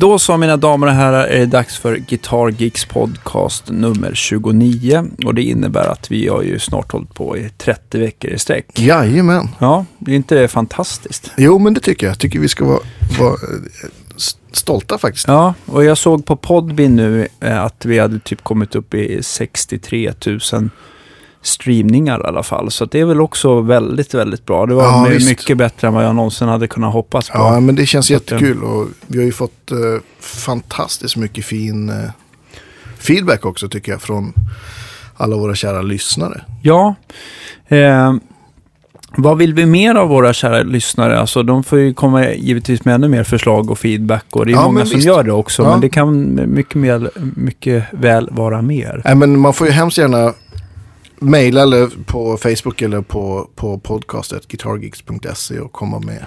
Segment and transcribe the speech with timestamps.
[0.00, 5.04] Då så mina damer och herrar är det dags för Guitar Geeks podcast nummer 29.
[5.24, 8.66] Och det innebär att vi har ju snart hållit på i 30 veckor i sträck.
[8.74, 9.48] Jajamän.
[9.58, 11.32] Ja, det är inte det fantastiskt?
[11.36, 12.12] Jo, men det tycker jag.
[12.12, 12.80] Jag tycker vi ska vara,
[13.18, 13.90] vara eh,
[14.52, 15.28] stolta faktiskt.
[15.28, 19.22] Ja, och jag såg på Podbean nu eh, att vi hade typ kommit upp i
[19.22, 20.70] 63 000
[21.42, 22.70] streamningar i alla fall.
[22.70, 24.66] Så det är väl också väldigt, väldigt bra.
[24.66, 27.38] Det var Ja, mycket bättre än vad jag någonsin hade kunnat hoppas på.
[27.38, 29.76] Ja, men det känns Så eh, jättekul och vi har ju fått eh,
[30.20, 32.10] fantastiskt mycket fin eh,
[32.98, 34.32] feedback också tycker jag från
[35.16, 36.44] alla våra kära lyssnare.
[36.62, 36.94] Ja.
[37.68, 38.14] Eh,
[39.16, 41.20] vad vill vi mer av våra kära lyssnare?
[41.20, 44.24] Alltså, de får ju komma givetvis med ännu mer förslag och feedback.
[44.30, 45.62] Och det är Ja, många som gör det också.
[45.62, 45.70] Ja.
[45.70, 49.02] Men det kan mycket, mer, mycket väl vara mer.
[49.04, 50.32] Nej, men man får ju hemskt gärna
[51.20, 56.24] mejla eller på Facebook eller på, på podcastet guitargeeks.se och komma med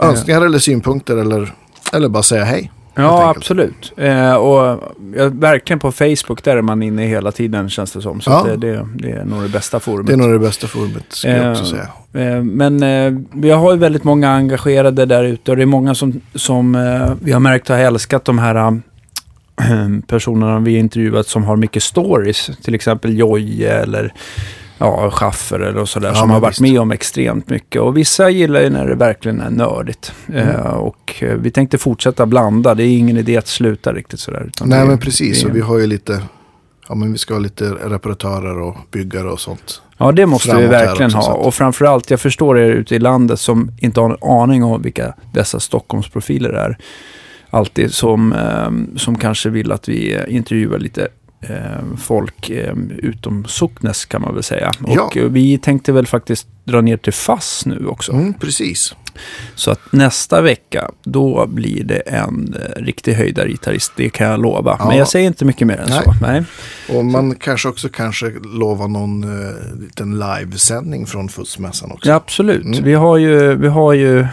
[0.00, 1.52] önskningar eller synpunkter eller,
[1.92, 2.70] eller bara säga hej.
[2.94, 3.92] Ja, absolut.
[3.96, 4.82] Eh, och
[5.16, 8.20] ja, verkligen på Facebook, där är man inne hela tiden känns det som.
[8.20, 8.44] Så Ja.
[8.44, 10.06] det, det, det är nog det bästa forumet.
[10.06, 12.36] Det är nog det bästa forumet ska jag också Eh, säga.
[12.36, 15.94] Eh, Men eh, vi har ju väldigt många engagerade där ute och det är många
[15.94, 18.72] som, som eh, vi har märkt har älskat de här eh,
[20.06, 22.50] personerna vi intervjuat som har mycket stories.
[22.62, 24.14] Till exempel Jojje eller
[24.78, 26.60] ja, Schaffer eller sådär Ja, som har varit visst.
[26.60, 27.82] med om extremt mycket.
[27.82, 30.12] Och vissa gillar ju när det verkligen är nördigt.
[30.28, 30.48] Mm.
[30.48, 32.74] Eh, och eh, vi tänkte fortsätta blanda.
[32.74, 34.44] Det är ingen idé att sluta riktigt sådär.
[34.46, 36.22] utan Nej det- men precis, det- och vi har ju lite,
[36.88, 39.82] ja men vi ska ha lite reparatörer och byggare och sånt.
[40.00, 41.36] Ja, det måste vi framåt här verkligen också, ha.
[41.36, 45.14] Och framförallt, jag förstår er ute i landet som inte har en aning om vilka
[45.34, 46.78] dessa Stockholmsprofiler är.
[47.50, 51.08] Alltid som, eh, som kanske vill att vi eh, intervjuar lite
[51.40, 54.72] eh, folk eh, utom Socknes kan man väl säga.
[54.86, 55.02] Ja.
[55.02, 58.12] Och vi tänkte väl faktiskt dra ner till Fass nu också.
[58.12, 58.94] Mm, precis.
[59.54, 64.76] Så att nästa vecka, då blir det en eh, riktig höjdargitarrist, det kan jag lova.
[64.78, 64.88] Ja.
[64.88, 66.00] Men jag säger inte mycket mer än Nej.
[66.04, 66.14] så.
[66.22, 66.44] Nej.
[66.88, 72.08] Och man kanske också kanske lovar någon eh, liten livesändning från Fussmässan också.
[72.08, 72.64] Ja, absolut.
[72.64, 72.84] Mm.
[72.84, 74.26] Vi har ju, vi har ju,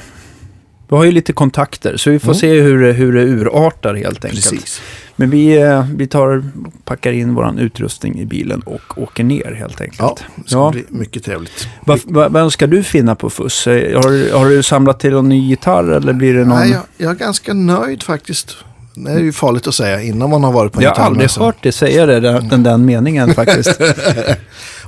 [0.89, 2.35] vi har ju lite kontakter, så vi får Mm.
[2.39, 4.49] se hur, hur det urartar helt enkelt.
[4.49, 4.81] Precis.
[5.15, 6.43] Men vi, eh, vi tar,
[6.85, 9.99] packar in vår utrustning i bilen och åker ner helt enkelt.
[9.99, 10.71] Ja, det ska Ja.
[10.71, 11.67] bli mycket trevligt.
[11.85, 13.67] Vad, vad, vad ska du finna på fuss?
[13.67, 16.59] Eh, Har, du- har du samlat till någon ny gitarr eller blir det någon?
[16.59, 18.55] Nej, jag, jag är ganska nöjd faktiskt.
[18.97, 21.27] Det är ju farligt att säga innan man har varit på en jag har aldrig
[21.27, 21.45] gitarrmässa.
[21.45, 23.81] hört dig säga det, den, den meningen faktiskt.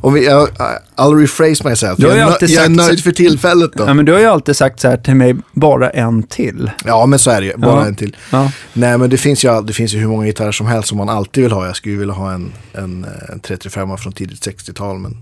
[0.02, 0.50] Och vi, jag,
[0.96, 2.00] I'll rephrase myself.
[2.00, 3.84] Jag, alltid jag är nöjd för tillfället då.
[3.88, 6.72] ja, men du har ju alltid sagt så här till mig, bara en till.
[6.86, 7.58] Ja, men så är det ju.
[7.58, 7.86] Bara Ja.
[7.88, 8.16] en till.
[8.32, 8.52] Ja.
[8.74, 11.10] Nej, men det finns, ju, det finns ju hur många gitarrer som helst som man
[11.10, 11.66] alltid vill ha.
[11.66, 15.18] Jag skulle ju vilja ha en, en, en 335 från tidigt 60-tal, men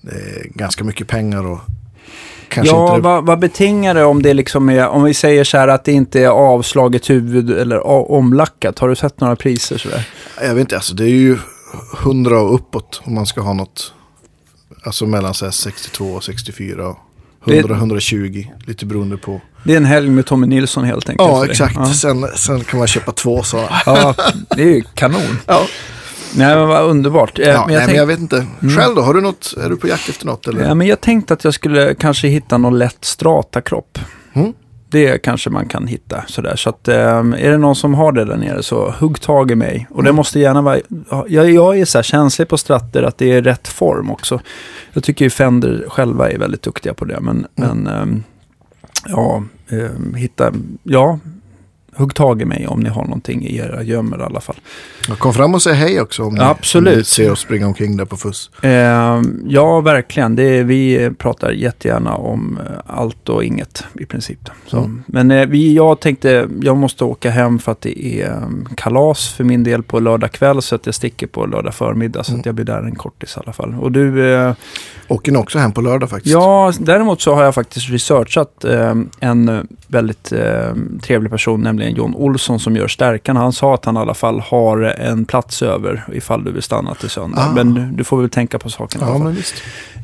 [0.00, 1.60] det är ganska mycket pengar och
[2.48, 2.96] kanske ja, inte...
[2.98, 5.84] Det, vad, vad betingar det om det liksom är, om vi säger så här att
[5.84, 8.78] det inte är avslaget huvud eller omlackat.
[8.78, 10.08] Har du sett några priser sådär?
[10.42, 11.38] jag vet inte, alltså det är ju
[12.02, 13.92] 100 och uppåt om man ska ha något.
[14.84, 16.88] Alltså mellan så här 62 och 64.
[16.88, 16.96] och
[17.44, 19.40] Det- 100 120, lite beroende på.
[19.64, 21.28] Det är en helg med Tommy Nilsson helt enkelt.
[21.28, 21.74] Ja, exakt.
[21.76, 21.92] Ja.
[21.94, 23.68] Sen, sen kan man köpa två sådana.
[23.86, 24.14] ja,
[24.56, 25.38] det är ju kanon.
[25.46, 25.66] Ja,
[26.36, 27.38] Nej, men vad underbart.
[27.38, 28.46] Eh, ja men jag nej, tänk- men jag vet inte.
[28.76, 29.02] Själv då?
[29.02, 29.54] Har du något?
[29.64, 30.46] Är du på jakt efter något?
[30.46, 30.64] Eller?
[30.64, 33.98] Ja, men jag tänkte att jag skulle kanske hitta någon lätt strata-kropp.
[34.32, 34.52] Mm.
[34.94, 36.56] Det kanske man kan hitta sådär.
[36.56, 39.54] Så att, eh, är det någon som har det där nere så hugg tag i
[39.54, 39.86] mig.
[39.90, 40.16] Och det Mm.
[40.16, 40.78] måste gärna vara...
[41.10, 44.40] ja, Jag, jag är så känslig på stratter att det är rätt form också.
[44.92, 47.20] Jag tycker ju Fender själva är väldigt duktiga på det.
[47.20, 47.78] Men, Mm.
[47.84, 48.22] men ehm,
[49.08, 50.52] ja, ehm, hitta...
[50.82, 51.18] Ja,
[51.96, 54.56] hugg tag i mig om ni har någonting i era gömmor i alla fall.
[55.08, 56.92] Ja, Kom fram och säg hej också om ni, Absolut.
[56.92, 58.50] om ni ser oss springa omkring där på fuss.
[58.62, 60.36] Eh, ja, verkligen.
[60.36, 64.50] Det vi pratar jättegärna om eh, allt och inget i princip.
[64.66, 64.78] Så.
[64.78, 65.02] Mm.
[65.06, 68.40] Men eh, vi, jag tänkte, jag måste åka hem för att det är eh,
[68.76, 70.62] kalas för min del på lördag kväll.
[70.62, 72.24] Så att jag sticker på lördag förmiddag.
[72.24, 72.40] Så Mm.
[72.40, 73.74] att jag blir där en kortis i alla fall.
[73.80, 74.54] Och du, eh,
[75.08, 76.32] Åker ni också hem på lördag faktiskt?
[76.32, 82.14] ja, däremot så har jag faktiskt researchat eh, en väldigt eh, trevlig person, nämligen John
[82.14, 83.36] Olsson som gör stärkan.
[83.36, 86.94] Han sa att han i alla fall har en plats över ifall du vill stanna
[86.94, 87.40] till söndag.
[87.50, 87.54] Ah.
[87.54, 89.26] Men du, får väl tänka på saken i alla ja fall.
[89.26, 89.54] men visst.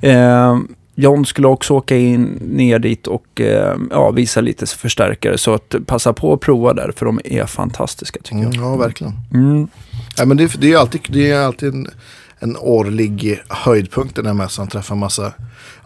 [0.03, 0.59] Eh,
[0.95, 5.39] John skulle också åka in ner dit och eh, ja, visa lite förstärkare.
[5.39, 8.65] Så att passa på att prova där, för de är fantastiska tycker Mm, jag.
[8.65, 9.13] ja, verkligen.
[9.35, 9.69] Mm.
[10.17, 11.87] Ja, men det, det är alltid, det är alltid en,
[12.39, 14.69] en årlig höjdpunkt den här mässan.
[14.69, 15.33] Träffa massa,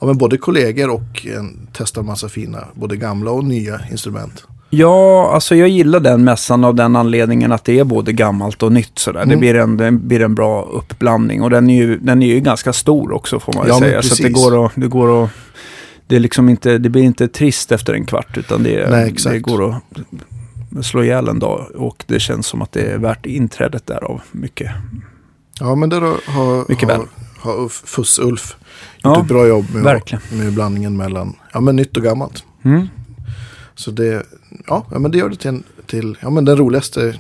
[0.00, 4.44] ja, men både kollegor och en, testa massa fina, både gamla och nya instrument.
[4.76, 8.72] Ja, alltså jag gillar den mässan av den anledningen att det är både gammalt och
[8.72, 8.98] nytt.
[8.98, 9.18] Sådär.
[9.20, 9.40] Det, Mm.
[9.40, 12.72] blir en, det blir en bra uppblandning och den är ju, den är ju ganska
[12.72, 14.02] stor också får man Ja, säga.
[14.02, 15.30] Så det går att, det går att
[16.06, 19.38] det, är liksom inte, det blir inte trist efter en kvart utan det, Nej, det
[19.38, 19.74] går
[20.78, 21.66] att slå ihjäl en dag.
[21.74, 24.70] Och det känns som att det är värt inträdet därav mycket.
[25.60, 27.06] Ja, men där har, Mycket har, väl.
[27.38, 28.56] har Ulf, Fuss-Ulf
[28.96, 30.22] gjort Ja, ett bra jobb med, verkligen.
[30.32, 32.44] med blandningen mellan ja, men nytt och gammalt.
[32.64, 32.88] Mm.
[33.74, 34.22] Så det,
[34.66, 37.14] ja, men det gör det till, en, till ja, men den roligaste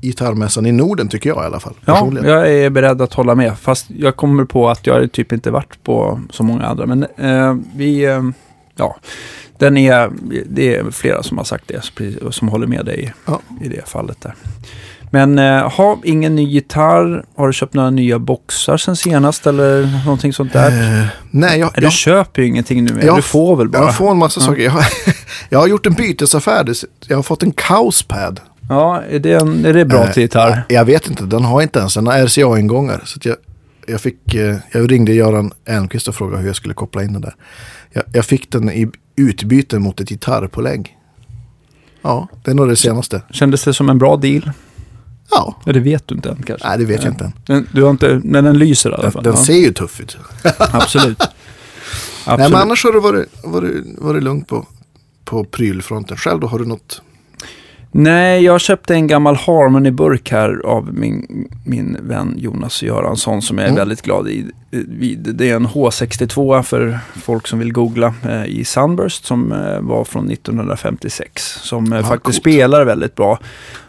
[0.00, 1.74] gitarrmässan i Norden tycker jag i alla fall.
[1.84, 3.58] Ja, jag är beredd att hålla med.
[3.58, 6.86] Fast jag kommer på att jag typ inte varit på så många andra.
[6.86, 8.22] Men eh, vi, eh,
[8.80, 8.96] ja,
[9.58, 10.10] den är,
[10.46, 13.40] det är flera som har sagt det, och som håller med dig Ja.
[13.62, 14.34] i det fallet där.
[15.12, 17.24] Men eh, ha ingen ny gitarr.
[17.36, 21.00] Har du köpt några nya boxar sen senast eller någonting sånt där?
[21.00, 23.06] Eh, nej, jag, Du jag, köper ju ingenting nu mer.
[23.06, 23.82] Ja, Du får väl bara?
[23.84, 24.46] jag får en massa Ja.
[24.46, 24.62] saker.
[24.62, 24.84] Jag, har-
[25.48, 26.72] jag har gjort en bytesaffär.
[27.08, 28.40] Jag har fått en Kauspad.
[28.68, 30.62] Ja, är det, en, är det bra Eh, till gitarr?
[30.68, 33.00] Jag vet inte, den har inte ens en RCA-ingångar.
[33.04, 33.36] Så jag,
[33.90, 37.22] jag, fick, eh, jag ringde Göran Elmqvist och frågade hur jag skulle koppla in den
[37.22, 37.34] där.
[37.92, 40.96] Jag, jag fick den i utbyte mot ett gitarrpålägg.
[42.02, 43.22] Ja, det är nog det senaste.
[43.30, 44.50] Kändes det som en bra deal?
[45.30, 46.68] Ja, Ja, det vet du inte än kanske.
[46.68, 47.32] nej det vet jag inte än.
[47.46, 49.22] Den, du har inte, men den lyser i alla Den, fall.
[49.22, 49.44] den ja.
[49.44, 50.16] ser ju tuff ut.
[50.58, 51.18] Absolut.
[51.18, 51.28] Nej,
[52.26, 52.52] Absolut.
[52.52, 54.66] men annars har det varit, varit, varit lugnt på,
[55.24, 56.16] på prylfronten.
[56.16, 57.02] Själv då, har du något?
[57.92, 63.64] Nej, jag köpte en gammal Harmony-burk här av min, min vän Jonas Göransson som jag
[63.64, 63.78] är Mm.
[63.78, 64.46] väldigt glad i.
[65.16, 70.04] Det är en H62 för folk som vill googla eh, i Sunburst som eh, var
[70.04, 71.42] från 1956.
[71.62, 72.54] Som eh, Ja, faktiskt coolt.
[72.54, 73.38] spelar väldigt bra.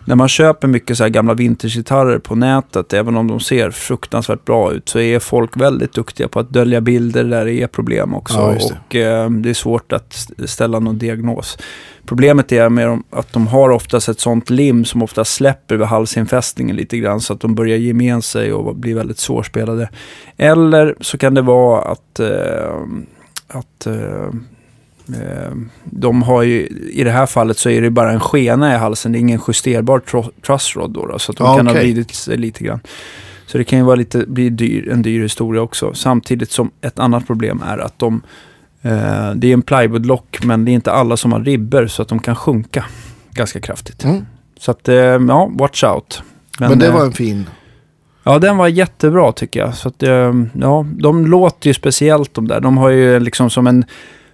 [0.05, 4.45] När man köper mycket så här gamla vintagegitarrer på nätet, även om de ser fruktansvärt
[4.45, 8.15] bra ut, så är folk väldigt duktiga på att dölja bilder där det är problem
[8.15, 8.37] också.
[8.37, 8.77] Ja, det.
[8.87, 11.57] och eh, det är svårt att st- ställa någon diagnos.
[12.05, 15.87] Problemet är med dem att de har oftast ett sånt lim som ofta släpper vid
[15.87, 19.89] halsinfästningen lite grann så att de börjar ge med sig och blir väldigt svårspelade.
[20.37, 22.75] Eller så kan det vara att, eh,
[23.47, 24.29] att eh,
[25.83, 29.11] de har ju, i det här fallet så är det bara en skena i halsen,
[29.11, 32.15] det är ingen justerbar tro- trussrod då, då så att de Ja, kan ha vridit
[32.15, 32.79] sig lite grann.
[33.45, 35.93] Så det kan ju vara lite, bli dyr, en dyr historia också.
[35.93, 38.21] Samtidigt som ett annat problem är att de
[38.81, 42.07] Eh, det är en plywoodlock men det är inte alla som har ribber så att
[42.07, 42.85] de kan sjunka
[43.31, 44.03] ganska kraftigt.
[44.03, 44.25] Mm.
[44.59, 46.23] Så att, eh, ja, watch out.
[46.59, 47.49] Men, det eh, var en fin.
[48.23, 49.75] Ja, den var jättebra tycker jag.
[49.75, 52.59] Så att, eh, ja, de låter ju speciellt de där.
[52.59, 53.85] De har ju liksom som en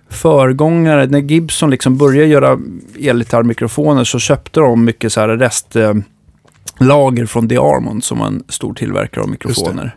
[0.09, 1.05] föregångare.
[1.07, 2.59] När Gibson liksom började göra
[2.99, 8.43] elgitarrmikrofoner så köpte de mycket så här restlager eh, från The Armond som var en
[8.49, 9.95] stor tillverkare av mikrofoner.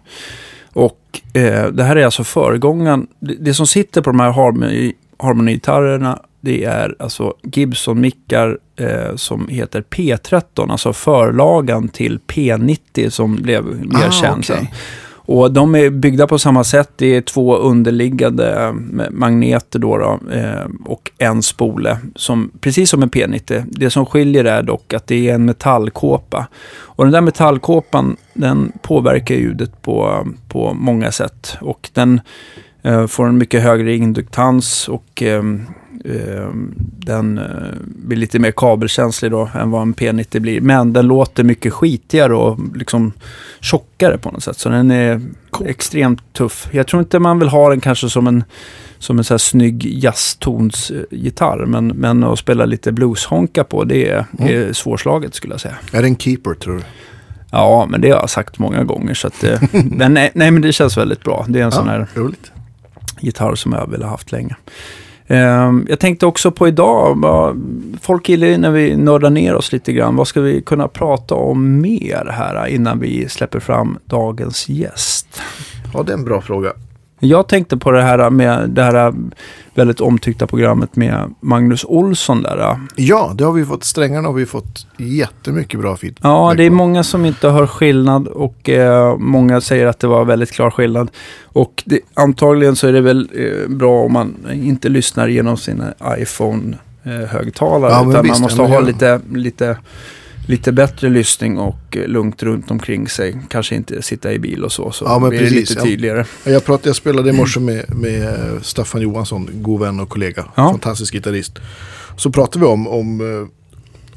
[0.72, 3.06] Och eh, det här är alltså föregångaren.
[3.20, 9.48] Det, det som sitter på de här Harmony- Harmony-gitarrerna det är alltså Gibson-mickar eh, som
[9.48, 14.66] heter P13, alltså förlagan till P90 som blev mer Ah, känd sen.
[15.32, 16.91] Och de är byggda på samma sätt.
[16.97, 18.73] Det är två underliggande eh,
[19.11, 21.99] magneter då, då eh, och en spole.
[22.17, 23.65] Som, precis som en P90.
[23.67, 26.47] Det som skiljer är dock att det är en metallkåpa.
[26.73, 31.56] Och den där metallkåpan den påverkar ljudet på, på många sätt.
[31.61, 32.21] Och den
[32.82, 35.43] eh, får en mycket högre induktans och eh,
[37.05, 37.44] den eh,
[37.82, 40.61] blir lite mer kabelkänslig då än vad en P90 blir.
[40.61, 43.12] Men den låter mycket skitigare och liksom
[43.61, 44.58] tjockare på något sätt.
[44.58, 45.20] Så den är
[45.50, 45.70] Coolt.
[45.70, 46.69] extremt tuff.
[46.70, 48.44] Jag tror inte man vill ha den kanske som en,
[48.99, 51.67] som en så här snygg jazztonsgitarr.
[51.67, 54.69] Men, men att spela lite blueshonka på, det är, Mm.
[54.69, 55.77] är svårslaget skulle jag säga.
[55.93, 56.82] Är det en keeper tror du?
[57.51, 59.15] Ja, men det har jag sagt många gånger.
[59.15, 61.44] Så att, eh, men nej, nej, men det känns väldigt bra.
[61.48, 62.53] Det är en sån här roligt.
[63.20, 64.56] gitarr som jag vill ha haft länge.
[65.31, 67.25] Ehm, jag tänkte också på idag,
[68.01, 70.17] folk gillar ju när vi nördar ner oss lite grann.
[70.17, 75.41] Vad ska vi kunna prata om mer här innan vi släpper fram dagens gäst?
[75.94, 76.72] Ja, det är en bra fråga.
[77.22, 79.15] Jag tänkte på det här med det här
[79.74, 82.79] väldigt omtyckta programmet med Magnus Olsson där.
[82.96, 83.84] Ja, det har vi fått.
[83.84, 88.29] Strängarna har vi fått jättemycket bra feedback Ja, det är många som inte hör skillnad
[88.29, 91.10] och eh, många säger att det var väldigt klar skillnad.
[91.44, 95.94] Och det, antagligen så är det väl eh, bra om man inte lyssnar genom sina
[96.19, 98.00] iPhone-högtalare.
[98.00, 99.77] Men utan visst, man måste ha lite, lite,
[100.47, 103.39] lite bättre lyssning och eh, lugnt runt omkring sig.
[103.49, 105.85] Kanske inte sitta i bil och så, så Ja, men blir det precis, lite ja.
[105.85, 106.25] tydligare.
[106.44, 110.44] Jag, pratade, jag spelade i morse med, med Staffan Johansson, god vän och kollega.
[110.55, 110.70] Ja.
[110.70, 111.59] Fantastisk gitarrist.
[112.17, 113.49] Så pratade vi om, om, eh,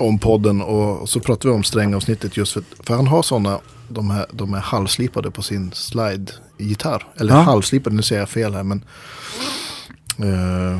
[0.05, 4.09] om podden och så pratade vi om strängavsnittet just för, för han har sådana, de
[4.09, 7.03] här, de är halvslipade på sin slide-gitarr.
[7.19, 7.39] Eller Ja.
[7.41, 8.83] halvslipade, nu säger jag fel här men.
[10.17, 10.79] eh,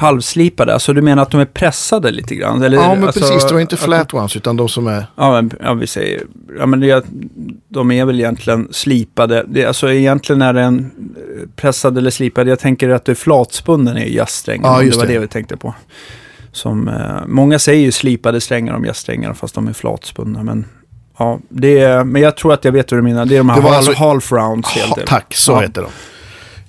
[0.00, 2.62] Halvslipade, alltså du menar att de är pressade lite grann?
[2.62, 5.30] Eller, ja men alltså, precis, det var inte flat ones utan de som är, Ja,
[5.32, 6.22] men, ja vi säger,
[6.58, 7.04] ja men det,
[7.68, 9.44] de är väl egentligen slipade.
[9.48, 10.78] Det, alltså egentligen är den
[11.16, 12.48] eh, pressad eller slipad.
[12.48, 14.64] Jag tänker att det är flatspunnen i jazzsträngen.
[14.64, 15.12] Ja, just det var det.
[15.12, 15.74] det vi tänkte på.
[16.52, 20.42] som eh, många säger ju slipade strängar om jazzsträngar fast de är flatspunna.
[20.42, 20.64] Men,
[21.18, 23.24] ja, det är, men jag tror att jag vet vad du menar.
[23.26, 25.60] Det är de här Det var alltså- half rounds Ha, tack, så Ja.
[25.60, 25.88] heter de.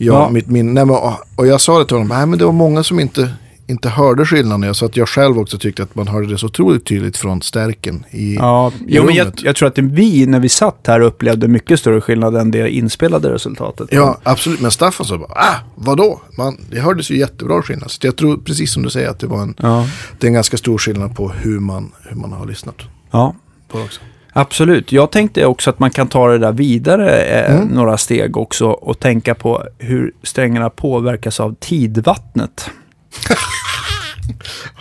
[0.06, 0.30] Ja, Ja.
[0.30, 0.96] Mitt, min, nej, men,
[1.36, 3.34] och jag sa det till honom, nej, men det var många som inte,
[3.68, 4.76] inte hörde skillnaden.
[4.76, 8.06] Så att jag själv också tyckte att man hörde det så otroligt tydligt från stärken
[8.12, 11.48] i, Ja, i jo, men jag, jag tror att vi, när vi satt här, upplevde
[11.48, 13.88] mycket större skillnad än det inspelade resultatet.
[13.92, 14.62] Ja, absolut.
[14.62, 16.22] Men Staffan sa bara, ah, vadå?
[16.38, 17.92] Man, det hördes ju jättebra skillnad.
[17.92, 19.88] Så jag tror, precis som du säger, att det var en, Ja,
[20.20, 22.76] det är en ganska stor skillnad på hur man, hur man har lyssnat
[23.12, 23.36] ja.
[23.68, 24.02] på det också.
[24.34, 24.92] Absolut.
[24.92, 27.68] Jag tänkte också att man kan ta det där vidare eh, Mm.
[27.68, 32.70] några steg också och tänka på hur strängarna påverkas av tidvattnet.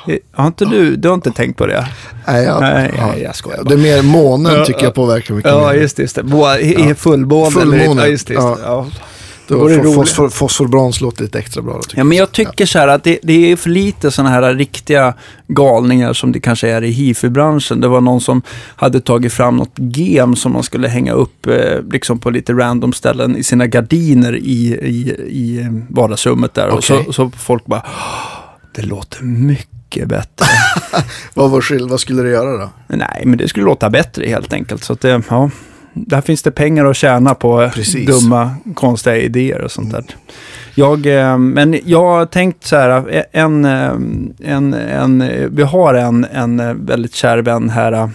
[0.08, 1.86] Eh, har inte du, du har inte tänkt på det?
[2.26, 3.16] Nej, jag, Nej, ja.
[3.16, 5.74] jag skojar Det är mer månen tycker jag påverkar mycket Ja, mer.
[5.74, 6.02] just det.
[6.02, 6.22] Just det.
[6.96, 7.50] Fullmåne.
[7.50, 8.34] Fullmåne, eller- Ja, just det.
[8.34, 8.62] Just det.
[8.62, 8.86] ja.
[9.54, 9.94] Då är det roligt.
[9.94, 11.74] fosfor, fosforbrons låter lite extra bra.
[11.76, 14.30] Då, tycker Ja, men jag tycker så här att det, det är för lite sådana
[14.30, 15.14] här riktiga
[15.48, 17.80] galningar som det kanske är i hifi-branschen.
[17.80, 18.42] Det var någon som
[18.76, 22.92] hade tagit fram något gem som man skulle hänga upp eh, liksom på lite random
[22.92, 24.40] ställen i sina gardiner i,
[24.82, 26.68] i, i vardagsrummet där.
[26.68, 27.04] Och Okej.
[27.06, 28.40] så, så folk bara, "Åh,
[28.74, 30.46] det låter mycket bättre.
[31.34, 32.70] Vad, var skill- vad skulle du göra då?
[32.86, 34.84] Nej, men det skulle låta bättre helt enkelt.
[34.84, 35.50] Så att det, ja,
[35.94, 38.06] där finns det pengar att tjäna på Precis.
[38.06, 40.04] dumma, konstiga idéer och sånt där.
[40.74, 43.92] Jag, eh, men jag har tänkt så här, eh, en, eh,
[44.52, 48.10] en, en, eh, vi har en, en väldigt kär vän här,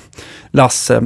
[0.52, 1.04] Lasse,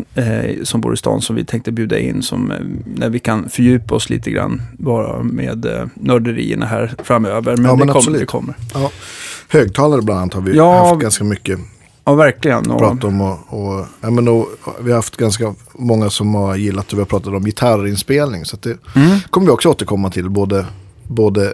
[0.63, 2.53] som bor i stan, som vi tänkte bjuda in, som,
[2.95, 7.55] när vi kan fördjupa oss lite grann bara med nörderierna här framöver.
[7.57, 8.19] Men, Ja, det, men kommer, absolut.
[8.19, 8.55] det kommer.
[9.49, 11.59] Högtalare bland annat har vi Ja, haft ganska mycket
[12.06, 12.72] Ja, verkligen.
[12.72, 13.22] Och, prat om.
[13.22, 14.48] Och, och, ja, men och,
[14.82, 18.46] vi har haft ganska många som har gillat det vi har pratat om gitarrinspelning.
[18.46, 20.29] Så det mm, kommer vi också återkomma till.
[20.29, 20.65] Både,
[21.08, 21.53] både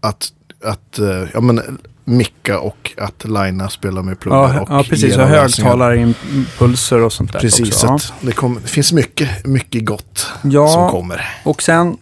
[0.00, 0.28] att,
[0.64, 4.54] att eh, ja, men, micka och att linea spela med pluggar.
[4.54, 5.16] ja, och ja, precis.
[5.16, 7.78] Och högtalarimpulser och sånt där Precis, också.
[7.78, 7.98] så Ja.
[8.26, 10.68] det, kom, det finns mycket, mycket gott Ja.
[10.68, 11.26] som kommer.
[11.44, 11.96] Och sen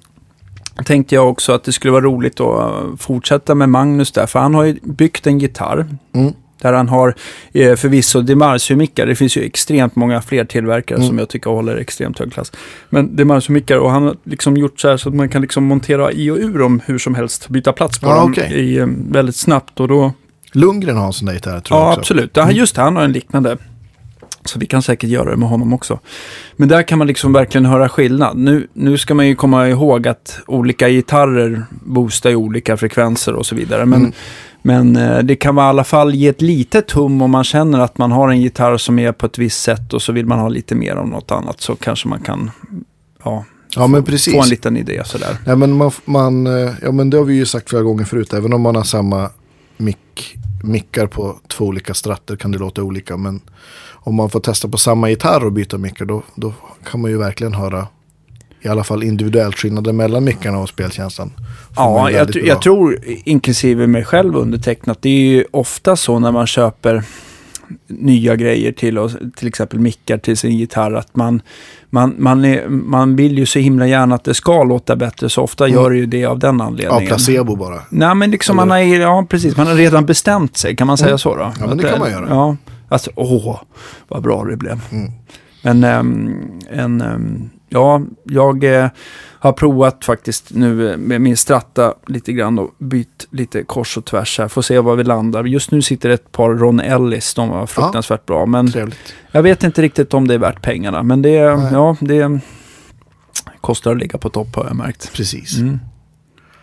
[0.85, 4.55] tänkte jag också att det skulle vara roligt att fortsätta med Magnus där, för han
[4.55, 5.87] har ju byggt en gitarr.
[6.13, 6.33] Mm.
[6.65, 7.15] Där han har
[7.53, 9.07] eh, förvisso Demarcio-mickar.
[9.07, 11.09] Det finns ju extremt många fler tillverkare Mm.
[11.09, 12.53] som jag tycker håller extremt hög klass.
[12.91, 16.13] Men Demarcio-mickar och han har liksom gjort så här så att man kan liksom montera
[16.13, 17.49] i och ur dem hur som helst.
[17.49, 18.53] Byta plats på Ja, dem okej.
[18.53, 20.13] i, eh, väldigt snabbt och då
[20.53, 22.31] Lundgren har en sån där gitarr tror jag Ja, absolut.
[22.37, 22.57] Ja, Mm.
[22.57, 23.57] just det, han har en liknande.
[24.47, 25.99] Så vi kan säkert göra det med honom också.
[26.57, 28.37] Men där kan man liksom verkligen höra skillnad.
[28.37, 33.47] Nu, nu ska man ju komma ihåg att olika gitarrer boostar i olika frekvenser och
[33.47, 33.87] så vidare.
[33.87, 34.13] Men, Mm.
[34.67, 37.81] Men eh, det kan vara i alla fall ge ett litet hum om man känner
[37.81, 40.39] att man har en gitarr som är på ett visst sätt och så vill man
[40.39, 41.61] ha lite mer av något annat.
[41.61, 42.51] Så kanske man kan
[43.25, 43.45] ja,
[43.77, 44.35] Ja, men precis.
[44.35, 45.37] få en liten idé sådär.
[45.47, 48.33] Ja, men man, man, eh, ja, men det har vi ju sagt flera gånger förut.
[48.33, 49.31] Även om man har samma
[49.77, 53.17] mick, mickar på två olika stratter kan det låta olika.
[53.17, 53.41] Men
[53.93, 56.53] om man får testa på samma gitarr och byta mickar då, då
[56.91, 57.87] kan man ju verkligen höra
[58.65, 61.31] i alla fall individuellt skillnaden mellan mickarna och speltjänsten.
[61.77, 66.47] Ja, jag, jag tror, inklusive mig själv undertecknat, det är ju ofta så när man
[66.47, 67.03] köper
[67.87, 71.43] nya grejer till, och, till exempel mickar till sin gitarr, att man,
[71.91, 75.43] man, man, är, man vill ju så himla gärna att det ska låta bättre, så
[75.43, 75.75] ofta Mm.
[75.79, 77.07] gör det ju det av den Ja, anledningen.
[77.07, 77.81] placebo bara.
[77.91, 80.97] Nej, men liksom Eller- man har, ja, precis, man har redan bestämt sig, kan man
[80.99, 81.19] säga Mm.
[81.19, 81.53] så då?
[81.61, 82.27] Ja, men det kan man göra.
[82.29, 82.57] Ja,
[82.89, 83.61] alltså, åh,
[84.09, 84.81] vad bra det blev.
[84.93, 85.11] Mm.
[85.63, 86.35] Men ehm,
[86.71, 88.89] en, ehm, ja, jag eh,
[89.39, 94.05] har provat faktiskt nu eh, med min stratta lite grann och bytt lite kors och
[94.05, 94.49] tvärs här.
[94.49, 95.45] Får se var vi landar.
[95.45, 98.47] Just nu sitter ett par Ron Ellis, de var fruktansvärt bra.
[98.47, 99.15] Men Trevligt.
[99.31, 101.03] jag vet inte riktigt om det är värt pengarna.
[101.03, 101.69] Men det, Nej.
[101.73, 102.41] ja, det
[103.61, 105.13] kostar att ligga på topp har jag märkt.
[105.13, 105.59] Precis.
[105.59, 105.79] Mm.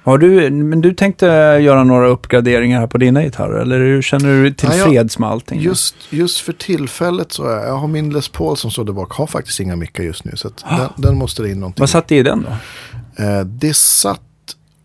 [0.04, 1.26] Har du, men du tänkte
[1.62, 3.60] göra några uppgraderingar här på dina gitarrer?
[3.60, 5.60] Eller hur känner du dig tillfreds med allting?
[5.60, 9.12] Just, just för tillfället så är jag har min Les Paul som står där bak.
[9.14, 10.32] Har faktiskt inga mickar just nu.
[10.36, 11.82] Så att den, den måste det in någonting.
[11.82, 13.24] Vad satt det i den då?
[13.24, 14.22] Eh, det satt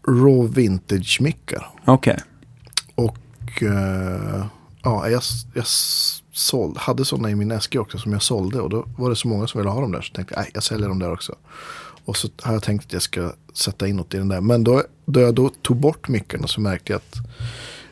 [0.09, 1.67] Raw Vintage-mickar.
[1.85, 2.19] Okej.
[2.95, 4.47] Och eh,
[4.83, 5.23] ja, jag,
[5.55, 5.65] jag
[6.33, 8.61] såld, hade sådana i min äske också som jag sålde.
[8.61, 10.01] Och då var det så många som ville ha dem där.
[10.01, 11.35] Så tänkte jag, nej, jag säljer dem där också.
[12.05, 14.41] Och så har jag tänkt att jag ska sätta in något i den där.
[14.41, 17.17] Men då, då jag då tog bort mickarna så märkte jag att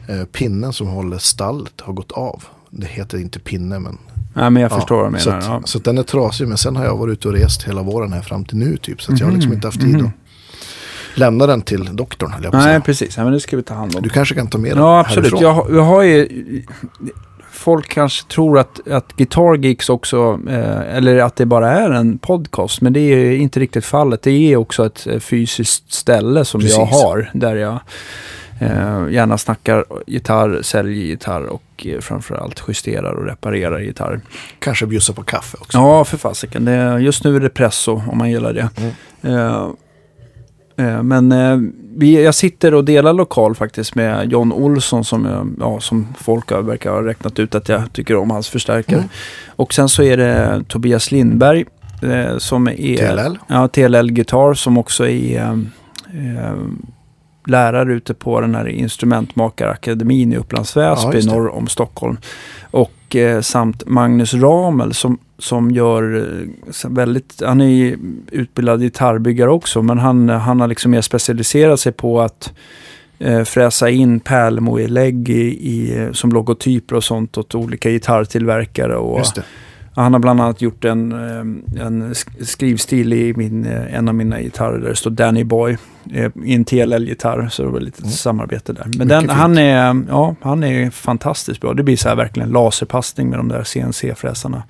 [0.08, 2.44] eh, pinnen som håller stallet har gått av.
[2.70, 3.98] Det heter inte pinne men.
[4.34, 5.42] Nej, men jag ja, förstår vad du så, menar.
[5.44, 5.56] ja.
[5.56, 6.48] att, så att den är trasig.
[6.48, 9.02] Men sen har jag varit ute och rest hela våren här fram till nu typ.
[9.02, 10.06] Så att jag har liksom Mhm, inte haft tid mhm.
[10.06, 10.12] att
[11.18, 12.32] lämna den till doktorn.
[12.42, 13.16] Jag Nej, precis.
[13.16, 14.02] Ja, men det ska vi ta hand om.
[14.02, 15.32] Du kanske kan ta med den Ja, absolut.
[15.32, 15.42] härifrån.
[15.42, 16.62] Jag, jag har ju...
[17.54, 22.18] Folk kanske tror att, att Guitar Geeks också, eh, eller att det bara är en
[22.18, 24.22] podcast, men det är inte riktigt fallet.
[24.22, 27.02] Det är också ett eh, fysiskt ställe som jag Precis.
[27.02, 27.80] har, där jag
[28.58, 34.20] Eh, gärna snackar gitarr, säljer gitarr och eh, framförallt justerar och reparerar gitarr.
[34.58, 35.78] Kanske bjussa på kaffe också.
[35.78, 36.68] Ja, för fasiken.
[37.02, 38.68] Just nu är det presso om man gillar det.
[38.76, 38.92] Mm.
[39.38, 39.68] Eh,
[40.76, 41.58] eh, men eh,
[41.96, 46.52] vi, jag sitter och delar lokal faktiskt med John Olsson som, eh, ja, som folk
[46.52, 48.98] verkar ha räknat ut att jag tycker om hans förstärkare.
[48.98, 49.08] Mm.
[49.56, 51.64] Och sen så är det Tobias Lindberg
[52.02, 53.38] eh, som är TLL.
[53.46, 55.42] Ja, TLL Guitar som också är
[56.14, 56.54] eh,
[57.46, 61.26] lärare ute på den här instrumentmakarakademin i Upplands Ja, Väsby det.
[61.34, 62.16] norr om Stockholm.
[62.70, 67.96] Och Eh, samt Magnus Ramel som, som gör eh, väldigt, han är
[68.30, 72.52] utbildad gitarrbyggare också men han, han har liksom mer specialiserat sig på att
[73.18, 78.96] eh, fräsa in pärlemorelägg i, i, eh, som logotyper och sånt åt olika gitarrtillverkare.
[78.96, 79.42] Och, Just det
[79.96, 81.38] han har bland annat gjort en, eh,
[81.86, 85.76] en sk- skrivstil i min, eh, en av mina gitarrer där det står Danny Boy
[86.12, 87.48] eh, i en TLL-gitarr.
[87.50, 88.10] Så det var lite Mm.
[88.12, 88.86] samarbete där.
[88.98, 91.74] Men den, han, är, ja, han är fantastiskt bra.
[91.74, 94.62] Det blir så här verkligen laserpassning med de där CNC-fräsarna.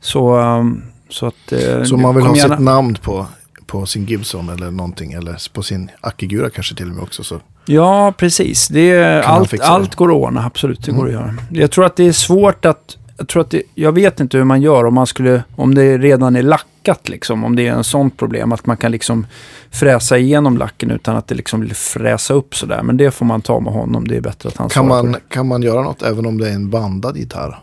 [0.00, 1.52] Så, um, så att...
[1.52, 3.26] eh, Så man vill ha gärna- sitt namn på,
[3.66, 5.12] på sin Gibson eller någonting.
[5.12, 7.24] Eller på sin Akigura kanske till och med också.
[7.24, 7.40] Så.
[7.66, 8.68] Ja, precis.
[8.68, 9.62] Det allt, det?
[9.62, 10.84] allt går att ordna, absolut.
[10.84, 11.22] Det går att Mm.
[11.26, 11.34] göra.
[11.50, 12.96] Jag tror att det är svårt att...
[13.20, 15.42] Jag, tror att det, jag vet inte hur man gör om man skulle...
[15.56, 17.44] Om det redan är lackat liksom.
[17.44, 18.52] Om det är en sånt problem.
[18.52, 19.26] Att man kan liksom
[19.70, 22.82] fräsa igenom lacken utan att det liksom vill fräsa upp sådär.
[22.82, 24.08] Men det får man ta med honom.
[24.08, 26.54] Det är bättre att han Kan, man, kan man göra något även om det är
[26.54, 27.62] en bandad gitarr?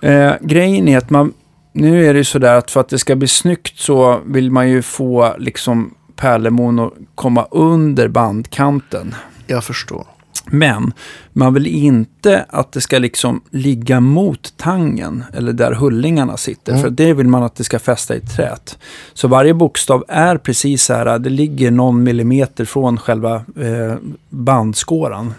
[0.00, 1.32] Eh, grejen är att man,
[1.72, 4.68] nu är det ju sådär att för att det ska bli snyggt så vill man
[4.68, 9.14] ju få liksom pärlemon att komma under bandkanten.
[9.46, 10.15] Jag förstår.
[10.50, 10.92] Men
[11.32, 16.72] man vill inte att det ska liksom ligga mot tangen eller där hullingarna sitter.
[16.72, 16.82] Mm.
[16.82, 18.78] För det vill man att det ska fästa i trät.
[19.14, 23.94] Så varje bokstav är precis så här, det ligger någon millimeter från själva eh,
[24.28, 25.34] bandskåran.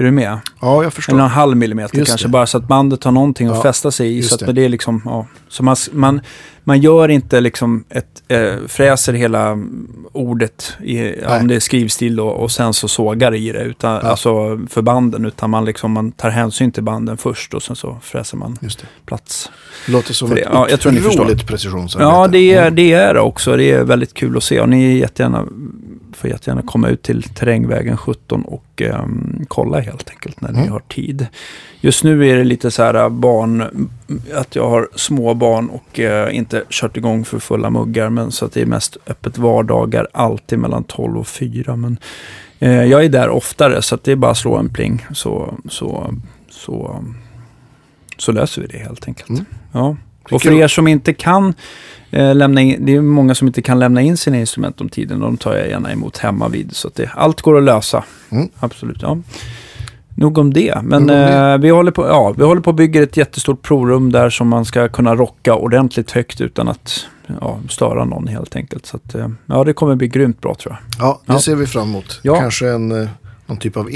[0.00, 0.38] Är du med?
[0.60, 1.12] Ja, jag förstår.
[1.14, 2.30] Eller en halv millimeter Just kanske, det.
[2.32, 4.22] bara så att bandet har någonting att Ja, fästa sig i.
[4.22, 4.52] Så att det.
[4.52, 5.26] det är liksom, ja.
[5.48, 6.20] Så man, man,
[6.64, 9.58] man gör inte liksom ett, eh, fräser hela
[10.12, 14.00] ordet, i, om det är skrivstil då, och sen så sågar i det, utan, Ja.
[14.10, 17.98] alltså för banden, utan man, liksom, man tar hänsyn till banden först och sen så
[18.02, 18.86] fräser man Just det.
[19.06, 19.50] plats.
[19.88, 21.46] Låter som För det- ett ja, jag tror ni förstår.
[21.46, 22.10] precisionsarbete.
[22.16, 22.74] Ja, det är, Mm.
[22.74, 23.56] det är det också.
[23.56, 24.60] Det är väldigt kul att se.
[24.60, 25.46] Och ni är jättegärna,
[26.16, 30.72] får jättegärna komma ut till Terrängvägen 17 och ehm, kolla helt enkelt när ni Mm.
[30.72, 31.26] har tid.
[31.80, 33.88] Just nu är det lite så här äh, barn,
[34.34, 38.10] att jag har små barn och eh, inte kört igång för fulla muggar.
[38.10, 41.76] Men så att det är mest öppet vardagar, alltid mellan 12 och 4.
[41.76, 41.98] Men
[42.58, 45.54] eh, jag är där oftare så att det är bara att slå en pling så,
[45.68, 46.14] så,
[46.50, 47.04] så,
[48.16, 49.28] så löser vi det helt enkelt.
[49.30, 49.44] Mm.
[49.72, 49.96] Ja.
[50.30, 51.54] Och för er som inte kan
[52.10, 55.20] eh, lämna in, det är många som inte kan lämna in sina instrument om tiden
[55.20, 56.76] de tar jag gärna emot hemma vid.
[56.76, 58.04] Så att det, allt går att lösa.
[58.30, 58.48] Mm.
[58.60, 59.18] Absolut, ja.
[60.14, 60.74] Nog om det.
[60.82, 61.52] Men om det.
[61.52, 64.48] eh, vi, håller på, ja, vi håller på att bygga ett jättestort provrum där som
[64.48, 67.06] man ska kunna rocka ordentligt högt utan att
[67.40, 68.86] ja, störa någon helt enkelt.
[68.86, 71.06] Så att, eh, ja, det kommer bli grymt bra tror jag.
[71.06, 71.38] Ja, det Ja.
[71.40, 72.20] ser vi fram emot.
[72.22, 72.36] Ja.
[72.36, 73.08] Kanske en, eh,
[73.46, 73.90] någon typ av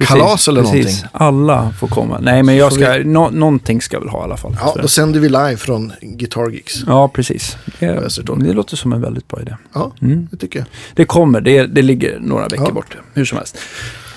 [0.00, 0.76] invigningskalas eller precis.
[1.02, 1.08] någonting.
[1.12, 2.18] Alla får komma.
[2.22, 4.56] Nej, men jag ska, nå, någonting ska jag väl ha i alla fall.
[4.60, 6.82] Ja, då sänder vi live från Guitar Geeks.
[6.86, 7.56] ja precis.
[7.78, 9.56] Det, det låter som en väldigt bra idé.
[9.72, 10.28] Ja, Mm.
[10.30, 10.68] det tycker jag.
[10.94, 12.72] Det kommer, det, det ligger några veckor Ja.
[12.74, 13.58] bort, hur som helst.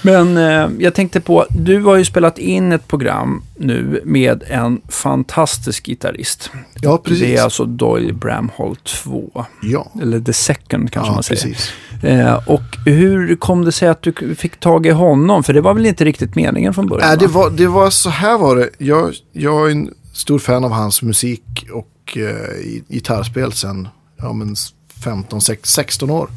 [0.02, 4.82] Men eh, jag tänkte på, du har ju spelat in ett program nu med en
[4.90, 6.52] fantastisk gitarrist.
[6.82, 7.20] Ja, precis.
[7.22, 11.42] Det är alltså Doyle Bramhall 2, Ja, eller The Second kanske ja man säger.
[11.42, 11.72] precis.
[12.04, 15.44] Eh, och hur kom det sig att du fick tag i honom?
[15.44, 17.08] För det var väl inte riktigt meningen från början?
[17.08, 17.40] Nej, det va?
[17.42, 18.70] var, det var så här var det.
[18.78, 23.88] Jag, jag är en stor fan av hans musik och eh, gitarrspel sen
[24.18, 24.56] ja, men
[25.04, 26.30] 15, 16, 16 år.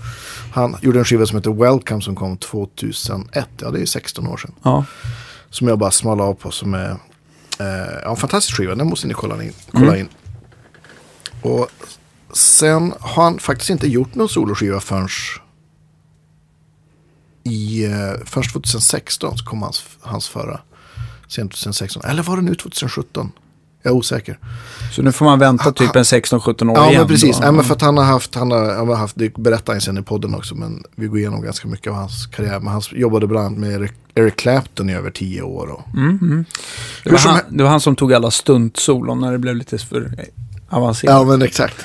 [0.53, 3.49] Han gjorde en skiva som heter Welcome som kom 2001.
[3.61, 4.55] Ja, det är 16 år sedan.
[4.63, 4.85] Ja.
[5.51, 6.91] Som jag bara smal av på som är
[7.59, 8.75] eh, en fantastisk skiva.
[8.75, 9.53] Den måste ni kolla in.
[9.73, 10.01] Kolla Mm.
[10.01, 10.09] in.
[11.43, 11.69] Och
[12.33, 15.09] sen har han faktiskt inte gjort någon soloskiva förrän
[17.45, 20.61] i, eh, först 2016 så kom hans, hans förra.
[21.29, 22.03] Sent 2016.
[22.05, 23.33] Eller var det nu 2017?
[23.87, 24.39] Jag är osäker.
[24.93, 27.01] Så nu får man vänta typ en 16-17 år Ja, igen.
[27.01, 27.37] men precis.
[27.39, 27.45] då.
[27.45, 29.81] Ja, men för att han har haft, han har, han har haft, det berättar han
[29.81, 32.59] sen i podden också, men vi går igenom ganska mycket av hans karriär.
[32.61, 35.67] Men han jobbade bland annat med Eric, Clapton i över tio år.
[35.67, 36.45] Och, Mm, mm.
[37.05, 40.27] Det, var han, det var han som tog alla stuntsolon när det blev lite för
[40.69, 41.13] avancerat.
[41.15, 41.77] ja, men exakt.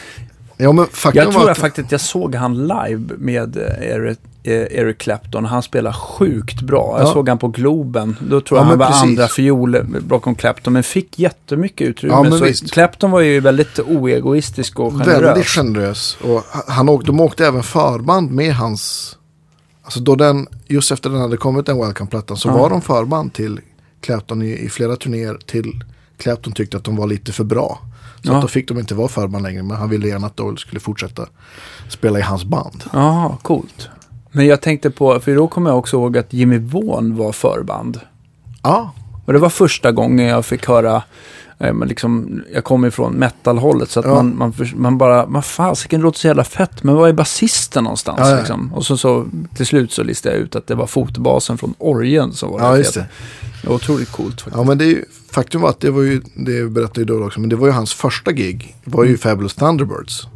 [0.61, 4.17] Ja, men Jag tror jag att, faktiskt att jag såg han live med eh, Eric,
[4.43, 5.45] eh, Eric Clapton.
[5.45, 6.95] Han spelar sjukt bra.
[6.99, 7.13] Jag Ja.
[7.13, 8.15] såg han på Globen.
[8.21, 9.03] Då tror Ja, jag han men var precis.
[9.03, 10.73] andra fiol bakom Clapton.
[10.73, 12.15] Men fick jättemycket utrymme.
[12.23, 12.71] Ja, så visst.
[12.71, 15.21] Clapton var ju väldigt oegoistisk och generös.
[15.21, 16.17] väldigt generös.
[16.23, 19.15] Och han åkte, de åkte även förband med hans,
[19.83, 22.57] Alltså då den, just efter den hade kommit den Welcome-plattan så Ja.
[22.57, 23.59] var de förband till
[24.01, 25.83] Clapton i, i flera turnéer till
[26.17, 27.79] Clapton tyckte att de var lite för bra.
[28.23, 28.35] Så Ja.
[28.35, 30.79] att då fick de inte vara förband längre men han ville gärna att Doyle skulle
[30.79, 31.25] fortsätta
[31.89, 32.83] spela i hans band.
[32.93, 33.89] Ja, coolt.
[34.31, 37.99] Men jag tänkte på, för då kommer jag också ihåg att Jimmy Vaughan var förband.
[38.63, 38.91] Ja,
[39.25, 41.03] Och det var första gången jag fick höra,
[41.61, 44.13] men liksom, jag kommer ifrån metalhållet så att Ja.
[44.15, 47.83] man, man, man bara, vad fasiken, det låter så jävla fett, men var är basisten
[47.83, 48.19] någonstans?
[48.21, 48.37] Ja, ja.
[48.37, 48.73] Liksom?
[48.73, 52.33] Och så, så till slut så listade jag ut att det var fotbasen från Orgen
[52.33, 53.05] som var ja det det.
[53.67, 54.57] Var otroligt coolt faktiskt.
[54.57, 57.39] Ja men det är ju, faktum var att det var ju, det berättade ju också,
[57.39, 58.75] men det var ju hans första gig.
[58.85, 59.19] Det var ju Mm.
[59.19, 60.27] Fabulous Thunderbirds.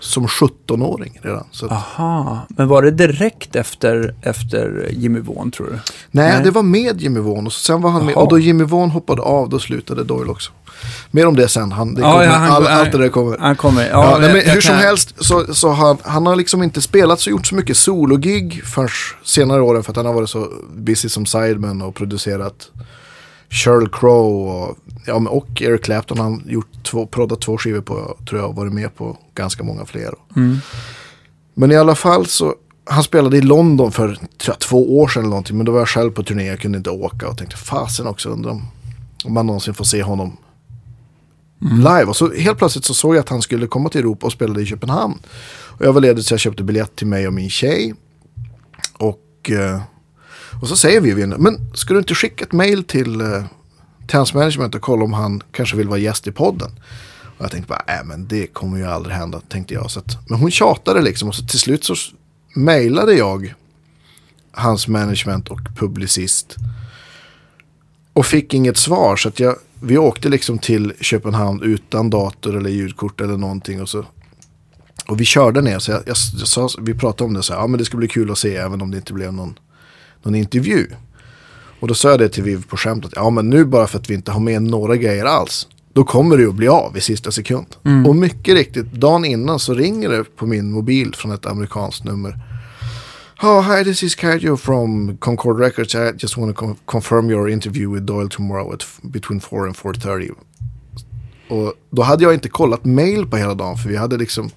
[0.00, 1.44] Som 17-åring redan.
[1.50, 5.72] Så att, Aha, men var det direkt efter, efter Jimmy Vaughan tror du?
[5.72, 6.40] nej, nej.
[6.44, 8.12] det var med Jimmy Vaughan och sen var han med.
[8.14, 8.22] Jaha.
[8.22, 10.52] Och då Jimmy Vaughan hoppade av, då slutade Doyle också.
[11.10, 13.08] Mer om det sen, han, det Ja, kommer, ja, han- all, han- allt det där
[13.08, 13.38] kommer.
[13.38, 16.36] Han kommer, ja, jag- men jag hur som kan- helst så, så har han har
[16.36, 18.88] liksom inte spelat så gjort så mycket sologig förrän
[19.24, 22.70] senare åren för att han har varit så busy som sideman och producerat
[23.50, 28.16] Sheryl Crow och, ja, och Eric Clapton har han gjort två, proddat två skivor på
[28.28, 30.14] tror jag och varit med på ganska många fler.
[30.36, 30.56] Mm.
[31.54, 32.54] Men i alla fall så,
[32.86, 35.88] han spelade i London för jag, två år sedan eller någonting men då var jag
[35.88, 38.50] själv på turné, jag kunde inte åka och tänkte fasen också undrar
[39.24, 40.36] om man någonsin får se honom
[41.70, 42.04] live.
[42.04, 44.62] Och så helt plötsligt så såg jag att han skulle komma till Europa och spelade
[44.62, 45.18] i Köpenhamn.
[45.82, 47.94] Och jag var ledig så jag köpte biljett till mig och min tjej.
[48.98, 49.80] Och, eh,
[50.62, 53.44] och så säger Vivian, men ska du inte skicka ett mail till, eh,
[54.06, 56.70] till hans management och kolla om han kanske vill vara gäst i podden?
[57.38, 59.90] Och jag tänkte bara, äh, men det kommer ju aldrig hända, tänkte jag.
[59.90, 61.94] Så att, men hon tjatade liksom och så till slut så
[62.54, 63.54] mejlade jag
[64.52, 66.56] hans management och publicist.
[68.12, 72.70] Och fick inget svar så att jag, vi åkte liksom till Köpenhamn utan dator eller
[72.70, 73.82] ljudkort eller någonting.
[73.82, 74.04] Och, så,
[75.06, 77.60] och vi körde ner så jag, jag, jag sa, vi pratade om det så här,
[77.60, 79.58] ja men det ska bli kul att se även om det inte blev någon,
[80.22, 80.86] någon intervju.
[81.80, 83.98] Och då sa jag det till Viv på skämt att ja men nu bara för
[83.98, 85.68] att vi inte har med några grejer alls.
[85.92, 87.66] Då kommer det ju att bli av i sista sekund.
[88.06, 92.38] Och mycket riktigt, dagen innan så ringer det på min mobil från ett amerikanskt nummer.
[93.42, 95.94] Oh, hi, this is Kajo from Concord Records.
[95.94, 99.76] I just want to con- confirm your interview with Doyle tomorrow at between 4 and
[99.76, 100.30] 4.30.
[101.48, 104.50] Och då hade jag inte kollat mail på hela dagen för vi hade liksom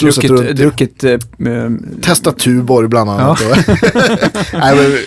[0.00, 1.18] Druckit, runt, druckit eh,
[2.02, 3.40] testat Tuborg bland annat.
[3.40, 3.56] Och,
[4.52, 5.06] Nej, men vi,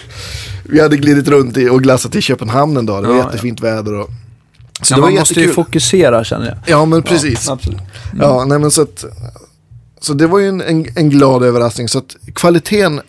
[0.63, 3.03] vi hade glidit runt och glassat i Köpenhamn en dag.
[3.03, 3.93] Det var Ja, jättefint väder.
[3.93, 4.09] Och,
[4.81, 5.63] så ja, det var man måste ju jättekul.
[5.65, 6.57] fokusera känner jag.
[6.65, 7.47] Ja, men precis.
[7.47, 7.81] Ja, absolut.
[8.19, 9.05] Ja, nej men så att,
[10.05, 11.87] så det var ju en, en, en glad överraskning.
[11.87, 13.01] Så att kvaliteten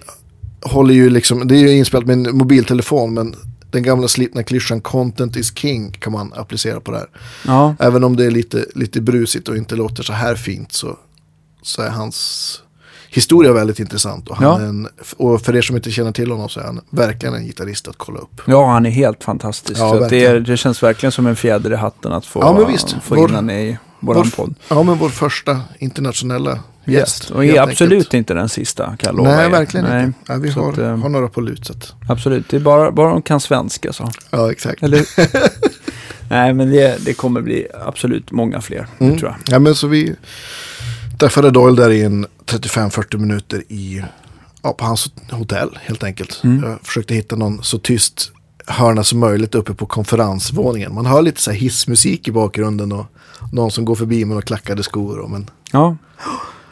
[0.63, 3.35] håller ju liksom, det är ju inspelat med en mobiltelefon men
[3.71, 7.09] den gamla slitna klyschan content is king kan man applicera på det här.
[7.47, 10.97] Ja, Även om det är lite, lite brusigt och inte låter så här fint så,
[11.63, 12.61] så är hans
[13.09, 14.29] historia väldigt intressant.
[14.29, 14.61] Och, han Ja.
[14.61, 17.89] en, och för er som inte känner till honom så är han verkligen en gitarrist
[17.89, 18.41] att kolla upp.
[18.47, 19.81] ja, han är helt fantastisk.
[19.81, 23.15] Ja, det, är, det känns verkligen som en fjäder i hatten att få, Ja, få
[23.15, 24.55] Vår- in han i vår, podd.
[24.69, 26.59] Ja, men vår första internationella
[26.93, 27.31] gäst.
[27.31, 28.15] Och är absolut enkelt.
[28.15, 29.51] inte den sista kan jag lova Nej, er.
[29.51, 30.19] verkligen Nej, inte.
[30.29, 31.67] Ja, vi har, att, eh, har några på lut.
[31.67, 34.11] Så att, Absolut, det är bara, bara de kan svenska så.
[34.31, 34.83] ja, exakt.
[36.31, 39.19] Nej, men det, det kommer bli absolut många fler, Mm.
[39.19, 39.55] tror jag.
[39.55, 40.15] Ja, men så vi
[41.19, 44.03] träffade Doyle där i en 35-40 minuter i,
[44.63, 46.41] ja, på hans hotell helt enkelt.
[46.45, 46.63] Mm.
[46.71, 48.31] Jag försökte hitta någon så tyst
[48.67, 50.95] hörna som möjligt uppe på konferensvåningen.
[50.95, 53.07] Man hör lite så hissmusik i bakgrunden och
[53.53, 55.19] någon som går förbi med några klackade skor.
[55.19, 55.97] Och, men, Ja,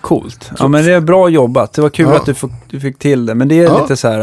[0.05, 0.51] coolt.
[0.59, 1.73] Ja, men det är bra jobbat.
[1.73, 2.17] Det var kul Ja.
[2.17, 3.35] att du fick, du fick till det.
[3.35, 3.81] Men det är Ja.
[3.83, 4.19] lite så här,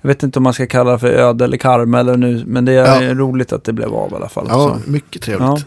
[0.00, 2.64] jag vet inte om man ska kalla det för öde eller karma eller nu, men
[2.64, 3.14] det är Ja.
[3.14, 4.46] roligt att det blev av i alla fall.
[4.48, 4.90] ja, Så.
[4.90, 5.66] mycket trevligt.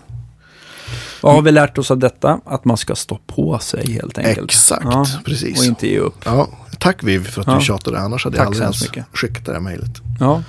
[1.21, 2.39] Vad har vi lärt oss av detta?
[2.45, 4.45] Att man ska stå på sig helt enkelt.
[4.51, 5.59] Exakt, precis.
[5.59, 6.15] Och inte ge upp.
[6.25, 6.47] Ja,
[6.79, 7.55] tack Viv för att Ja.
[7.55, 9.05] du tjatade, annars hade Tack jag aldrig ens mycket.
[9.13, 10.01] skickat det här mejlet.
[10.19, 10.43] Ja,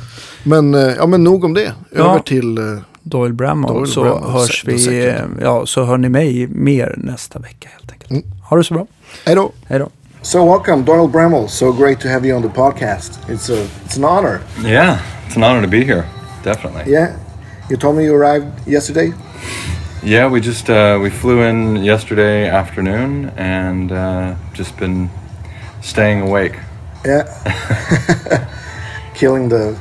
[0.45, 1.73] Men, eh, ja, men nog om det.
[1.92, 2.59] Över till...
[2.59, 2.64] eh,
[3.05, 3.75] Doyle Bramall.
[3.75, 8.11] Doyle så Bramall, hörs vi, ja, så hör ni mig mer nästa vecka helt enkelt.
[8.11, 8.23] Mm.
[8.53, 8.87] Ha det så bra.
[9.27, 9.53] Hej då!
[9.69, 9.88] Hej då.
[10.23, 11.49] So welcome, Doyle Bramhall.
[11.49, 13.19] So great to have you on the podcast.
[13.29, 14.41] It's a it's an honor.
[14.65, 16.05] Yeah, it's an honor to be here.
[16.45, 16.93] Definitely.
[16.93, 17.09] Yeah,
[17.71, 19.12] you told me you arrived yesterday.
[20.03, 25.09] Yeah, we just uh, we flew in yesterday afternoon and uh, just been
[25.83, 26.59] staying awake.
[27.07, 27.25] Yeah,
[29.15, 29.75] killing the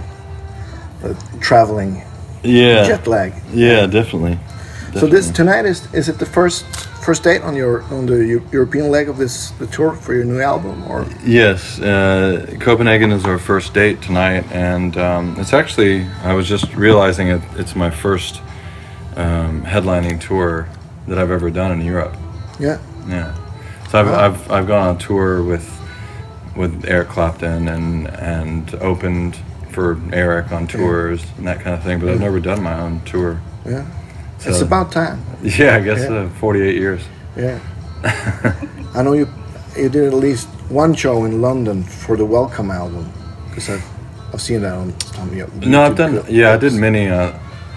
[1.01, 2.01] the traveling
[2.43, 2.87] Yeah.
[2.87, 3.33] jet lag.
[3.53, 4.37] Yeah, definitely.
[4.99, 6.65] So this tonight is is it the first
[7.05, 10.25] first date on your on the Eu- European leg of this the tour for your
[10.25, 16.05] new album or Yes, uh, Copenhagen is our first date tonight, and um, it's actually
[16.23, 17.41] I was just realizing it.
[17.55, 18.41] It's my first
[19.15, 20.67] um, headlining tour
[21.07, 22.15] that I've ever done in Europe.
[22.59, 22.77] yeah
[23.07, 23.33] Yeah.
[23.89, 24.25] So I've, Wow.
[24.25, 25.67] I've, I've gone on tour with
[26.55, 29.37] with Eric Clapton and and opened
[29.71, 31.99] for Eric on tours and that kind of thing.
[31.99, 33.39] But I've never done my own tour.
[33.65, 33.85] Yeah.
[34.45, 35.19] It's about time.
[35.43, 36.25] Yeah, I guess Yeah.
[36.25, 37.01] uh, 48 years.
[37.35, 37.59] Yeah.
[38.95, 39.27] I know you
[39.77, 43.11] you did at least one show in London for the Welcome album
[43.49, 43.83] because I've
[44.33, 46.11] I've seen that on, on your No, I've done.
[46.11, 46.25] clip.
[46.29, 47.07] Yeah, I did many.
[47.09, 47.31] Uh,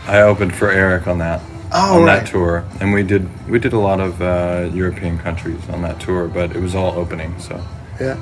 [0.06, 1.40] I opened for Eric on that
[1.72, 2.20] Oh, on right.
[2.24, 5.98] that tour, and we did we did a lot of uh, European countries on that
[6.00, 7.34] tour, but it was all opening.
[7.40, 7.54] So
[8.00, 8.16] Yeah.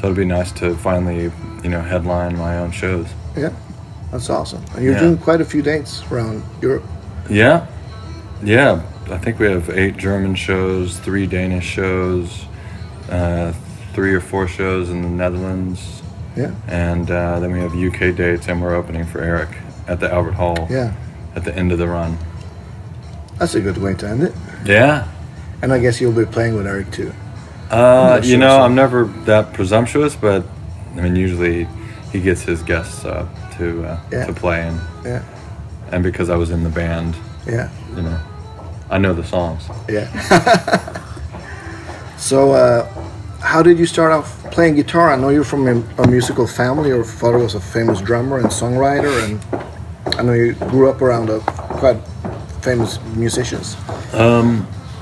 [0.00, 1.30] so it'd be nice to finally
[1.62, 3.06] you know headline my own shows.
[3.36, 3.50] Yeah.
[4.10, 4.62] That's awesome.
[4.74, 5.00] And you're Yeah.
[5.00, 6.84] doing quite a few dates around Europe.
[7.28, 7.66] Yeah,
[8.42, 8.82] yeah.
[9.10, 12.44] I think we have eight German shows, three Danish shows,
[13.10, 13.52] uh,
[13.92, 16.02] three or four shows in the Netherlands,
[16.36, 16.50] Yeah.
[16.66, 19.50] and uh, then we have UK dates, and we're opening for Eric
[19.86, 20.92] at the Albert Hall Yeah.
[21.36, 22.18] at the end of the run.
[23.38, 24.34] That's a good way to end it.
[24.64, 25.06] Yeah.
[25.62, 27.12] And I guess you'll be playing with Eric too.
[27.70, 27.76] Uh,
[28.18, 30.44] not you know, so- I'm never that presumptuous, but
[30.96, 31.68] I mean, usually
[32.12, 34.26] he gets his guests to uh, Yeah.
[34.26, 35.22] to play, and Yeah.
[35.92, 37.14] and because I was in the band,
[37.46, 37.70] Yeah.
[37.94, 38.20] you know,
[38.90, 39.68] I know the songs.
[39.88, 40.10] Yeah.
[42.18, 42.84] so, uh,
[43.40, 45.12] how did you start off playing guitar?
[45.12, 46.88] I know you're from a, a musical family.
[46.88, 51.30] Your father was a famous drummer and songwriter, and I know you grew up around
[51.30, 52.00] a quite
[52.62, 53.76] famous musicians.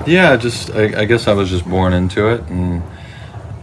[0.05, 2.83] Yeah, just I, I guess I was just born into it, and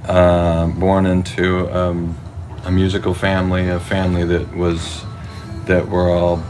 [0.08, 2.16] uh, born into um,
[2.64, 5.04] a musical family, a family that was
[5.66, 6.42] that were all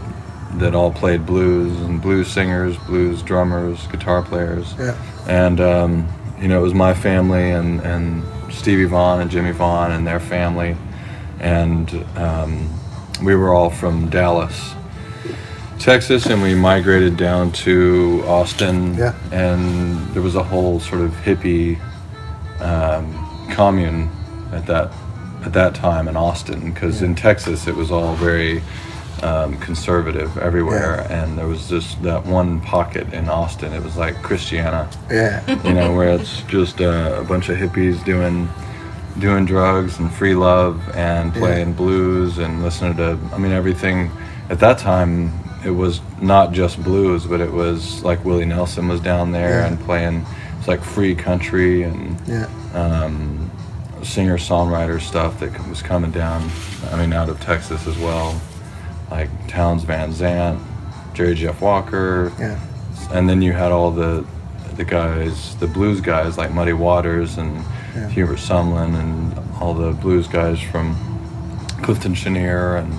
[0.54, 4.74] that all played blues and blues singers, blues drummers, guitar players.
[4.78, 4.96] Yeah.
[5.28, 6.08] and um,
[6.40, 10.20] you know it was my family and and Stevie Vaughan and Jimmy Vaughan and their
[10.20, 10.76] family,
[11.40, 12.68] and um,
[13.24, 14.74] we were all from Dallas,
[15.78, 19.14] Texas, and we migrated down to Austin, Yeah.
[19.32, 21.78] and there was a whole sort of hippie
[22.60, 24.10] um, commune
[24.52, 24.92] at that
[25.44, 28.62] at that time in Austin because in Texas it was all very
[29.22, 33.72] um, conservative everywhere, and there was just that one pocket in Austin.
[33.72, 35.42] It was like Christiania, Yeah.
[35.64, 38.48] you know, where it's just uh, a bunch of hippies doing
[39.18, 44.10] doing drugs and free love and playing blues and listening to I mean everything
[44.48, 45.30] at that time
[45.66, 49.66] it was not just blues but it was like Willie Nelson was down there Yeah.
[49.66, 50.24] and playing
[50.58, 52.46] it's like free country and Yeah.
[52.72, 53.50] um,
[54.02, 56.50] singer songwriter stuff that was coming down
[56.90, 58.40] I mean out of Texas as well
[59.12, 60.58] like Townes Van Zandt
[61.14, 62.58] Jerry Jeff Walker Yeah.
[63.12, 64.24] and then you had all the
[64.76, 67.52] the guys, the blues guys like Muddy Waters and
[67.94, 68.08] Yeah.
[68.08, 70.96] Hubert Sumlin and all the blues guys from
[71.82, 72.90] Clifton Chenier and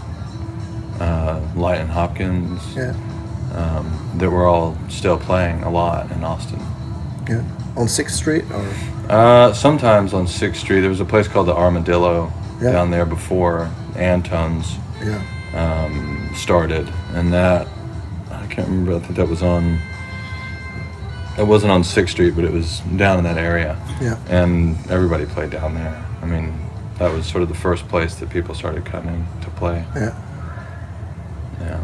[1.02, 2.94] uh, Lightnin' Hopkins Yeah.
[3.56, 3.86] um,
[4.20, 6.62] that were all still playing a lot in Austin.
[7.28, 7.42] Yeah.
[7.76, 8.64] On Sixth Street, or
[9.10, 12.72] Uh, sometimes on Sixth Street, there was a place called the Armadillo Yeah.
[12.74, 15.20] down there before Antone's yeah.
[15.54, 17.68] Um, started, and that
[18.32, 18.96] I can't remember.
[18.96, 19.80] I think that was on.
[21.38, 24.18] It wasn't on Sixth Street, but it was down in that area, Yeah.
[24.30, 26.06] and everybody played down there.
[26.22, 26.54] I mean,
[27.00, 29.84] that was sort of the first place that people started coming to play.
[29.96, 30.14] Yeah.
[31.62, 31.80] Yeah,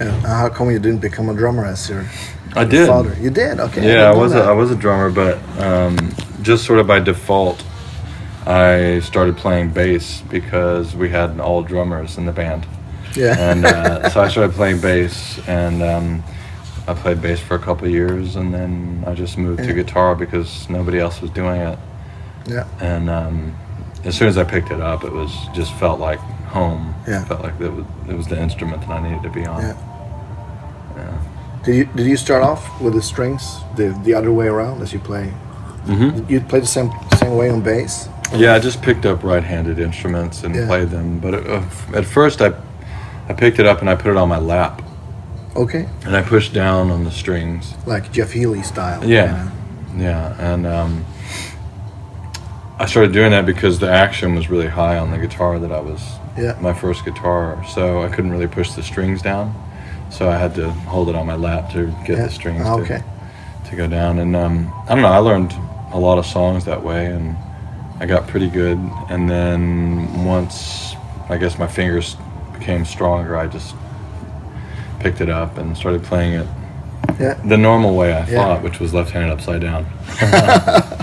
[0.00, 2.06] And how come you didn't become a drummer as your
[2.54, 2.86] I did.
[2.86, 3.14] father?
[3.20, 3.60] You did.
[3.60, 3.86] Okay.
[3.86, 4.42] Yeah, I didn't was a.
[4.42, 5.96] I was a drummer, but um,
[6.42, 7.62] just sort of by default,
[8.46, 12.66] I started playing bass because we had all drummers in the band.
[13.16, 13.36] Yeah.
[13.38, 16.22] and uh, so I started playing bass, and um,
[16.88, 19.66] I played bass for a couple of years, and then I just moved Yeah.
[19.68, 21.78] to guitar because nobody else was doing it.
[22.46, 22.66] yeah.
[22.80, 23.54] And um,
[24.04, 26.94] as soon as I picked it up, it was just felt like home.
[27.06, 27.24] Yeah.
[27.24, 29.62] felt like it was, it was the instrument that I needed to be on.
[29.62, 29.76] Yeah.
[31.64, 34.92] Did you did you start off with the strings the the other way around as
[34.92, 35.32] you play?
[35.86, 36.28] Mm-hmm.
[36.30, 38.08] You play the same same way on bass.
[38.34, 40.66] Yeah, I just picked up right-handed instruments and Yeah.
[40.66, 41.20] played them.
[41.20, 41.62] But uh,
[41.94, 42.52] at first, I
[43.32, 44.82] I picked it up and I put it on my lap,
[45.56, 45.88] Okay.
[46.04, 47.72] and I pushed down on the strings.
[47.86, 49.02] Like Jeff Healey style.
[49.02, 49.48] Yeah,
[49.96, 51.06] yeah, and um,
[52.78, 55.80] I started doing that because the action was really high on the guitar that I
[55.80, 56.02] was
[56.36, 56.58] Yeah.
[56.60, 59.54] my first guitar, so I couldn't really push the strings down.
[60.10, 62.24] So I had to hold it on my lap to get Yeah.
[62.26, 63.02] the strings Ah, to, okay.
[63.70, 64.18] to go down.
[64.18, 65.54] And um, I don't know, I learned
[65.94, 67.34] a lot of songs that way, and
[67.98, 68.78] I got pretty good.
[69.08, 70.94] And then once
[71.30, 72.16] I guess my fingers
[72.62, 73.74] became stronger, I just
[75.00, 76.46] picked it up and started playing it
[77.18, 77.34] Yeah.
[77.44, 78.36] the normal way I Yeah.
[78.38, 79.86] thought, which was left-handed upside down.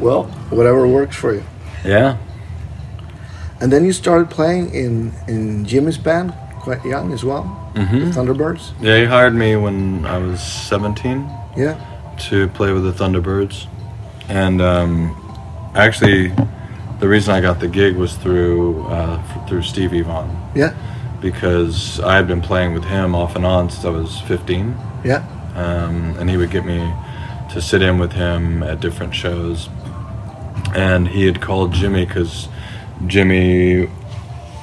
[0.00, 1.42] Well, whatever works for you.
[1.84, 2.16] Yeah.
[3.60, 6.32] And then you started playing in in Jimmy's band
[6.64, 7.42] quite young as well.
[7.76, 8.72] hmm Thunderbirds.
[8.80, 11.74] Yeah, he hired me when I was 17 Yeah.
[12.30, 13.66] to play with the Thunderbirds,
[14.30, 15.14] and um,
[15.74, 16.32] actually,
[17.00, 20.74] the reason I got the gig was through uh, through Stevie Vaughan Yeah.
[21.20, 25.24] because I had been playing with him off and on since I was 15, Yeah.
[25.54, 26.92] um, and he would get me
[27.52, 29.68] to sit in with him at different shows.
[30.74, 32.48] And he had called Jimmy because
[33.06, 33.86] Jimmy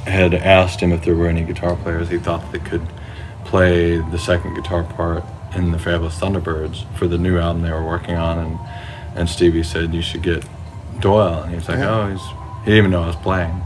[0.06, 2.88] had asked him if there were any guitar players he thought that could
[3.43, 5.23] play the second guitar part
[5.56, 8.60] in the Fabulous Thunderbirds for the new album they were working on, and
[9.15, 10.45] and Stevie said you should get
[11.02, 11.96] Doyle, and he was like, Yeah.
[12.06, 12.22] oh, he's
[12.66, 13.62] he didn't even know I was playing.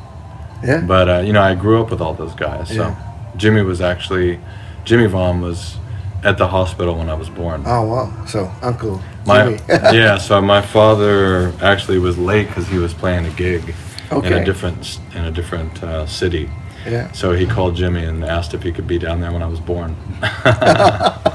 [0.63, 0.82] Yeah.
[0.82, 2.67] But uh, you know, I grew up with all those guys.
[2.70, 2.96] So Yeah.
[3.38, 4.39] Jimmy was actually
[4.86, 5.78] Jimmy Vaughan was
[6.24, 7.63] at the hospital when I was born.
[7.65, 8.26] oh wow.
[8.28, 9.60] So Uncle My Jimmy.
[9.98, 13.74] yeah, so my father actually was late because he was playing a gig
[14.12, 16.50] in a different in a different uh, city.
[16.86, 17.12] yeah.
[17.13, 19.60] So he called Jimmy and asked if he could be down there when I was
[19.60, 19.96] born.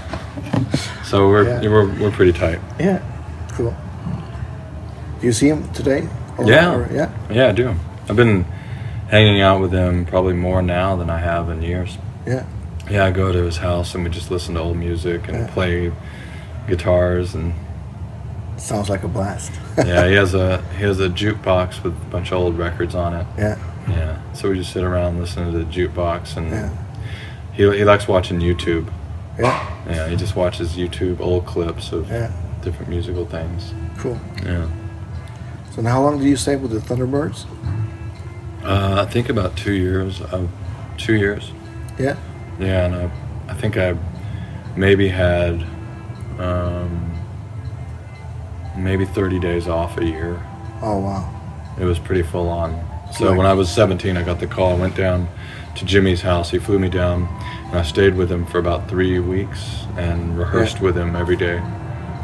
[1.04, 1.68] so we're, Yeah.
[1.70, 2.60] we're we're pretty tight.
[2.78, 3.00] Yeah.
[3.52, 3.74] Cool.
[5.20, 6.08] Do you see him today?
[6.38, 6.74] Or- Yeah.
[6.74, 7.08] or- yeah.
[7.30, 7.74] Yeah, I do.
[8.08, 8.44] I've been
[9.08, 11.96] hanging out with him probably more now than I have in years.
[12.26, 12.42] Yeah.
[12.90, 15.46] Yeah, I go to his house and we just listen to old music and Yeah.
[15.48, 15.92] play
[16.68, 17.52] guitars and
[18.58, 19.52] Sounds like a blast.
[19.76, 23.12] yeah, he has a he has a jukebox with a bunch of old records on
[23.14, 23.26] it.
[23.38, 23.56] yeah.
[23.88, 26.68] Yeah, so we just sit around listening to the jukebox and Yeah.
[27.52, 28.86] he he likes watching YouTube.
[29.38, 29.62] Yeah.
[29.88, 32.30] Yeah, he just watches YouTube old clips of Yeah.
[32.62, 33.74] different musical things.
[33.98, 34.18] Cool.
[34.44, 34.66] Yeah,
[35.76, 37.44] So how long did you stay with the Thunderbirds?
[38.64, 40.20] uh, I think about two years.
[40.22, 40.48] Uh,
[40.96, 41.52] two years.
[41.98, 42.16] Yeah.
[42.58, 43.10] Yeah, and I,
[43.48, 43.94] I think I
[44.74, 45.62] maybe had
[46.38, 47.12] um,
[48.76, 50.42] maybe 30 days off a year.
[50.82, 51.32] Oh wow.
[51.78, 52.82] It was pretty full on.
[53.12, 54.72] So when I was 17, I got the call.
[54.72, 55.28] I went down
[55.76, 56.50] to Jimmy's house.
[56.50, 57.28] He flew me down,
[57.68, 60.82] and I stayed with him for about three weeks and rehearsed Yeah.
[60.82, 61.62] with him every day,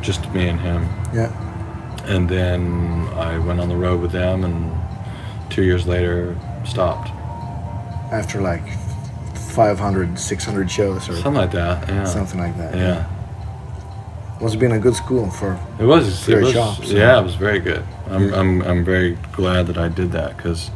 [0.00, 0.82] just me and him.
[1.14, 1.30] Yeah.
[2.04, 4.72] And then I went on the road with them, and
[5.50, 7.10] two years later stopped.
[8.12, 8.62] After like
[9.52, 11.88] 500, 600 shows or Something like that.
[11.88, 12.04] Yeah.
[12.04, 12.74] something like that.
[12.74, 13.06] Yeah.
[14.40, 15.58] Must have been a good school for.
[15.78, 16.24] It was.
[16.24, 17.84] Very It was sharp, so- yeah, it was very good.
[18.10, 20.70] I'm, I'm, I'm very glad that I did that because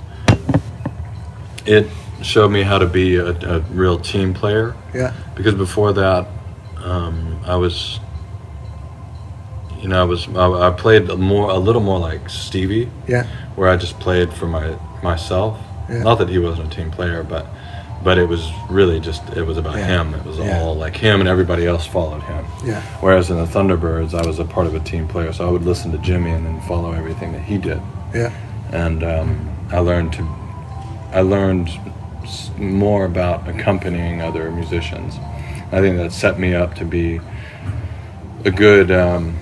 [1.67, 1.87] it
[2.23, 4.75] showed me how to be a, a real team player.
[4.95, 5.13] Yeah.
[5.35, 6.27] Because before that,
[6.83, 7.99] um, I was,
[9.87, 13.23] you know, I was I, I played a more a little more like Stevie, Yeah.
[13.55, 15.61] where I just played for my myself.
[15.89, 16.03] Yeah.
[16.03, 17.47] Not that he wasn't a team player, but
[18.03, 19.87] but it was really just it was about Yeah.
[19.87, 20.13] him.
[20.15, 20.59] It was Yeah.
[20.61, 22.45] all like him, and everybody else followed him.
[22.65, 22.81] Yeah.
[23.01, 25.65] Whereas in the Thunderbirds, I was a part of a team player, so I would
[25.65, 27.81] listen to Jimmy and then follow everything that he did,
[28.13, 28.31] Yeah.
[28.73, 30.27] and um, I learned to,
[31.13, 31.71] I learned
[32.59, 35.15] more about accompanying other musicians.
[35.71, 37.21] I think that set me up to be
[38.45, 39.37] a good um,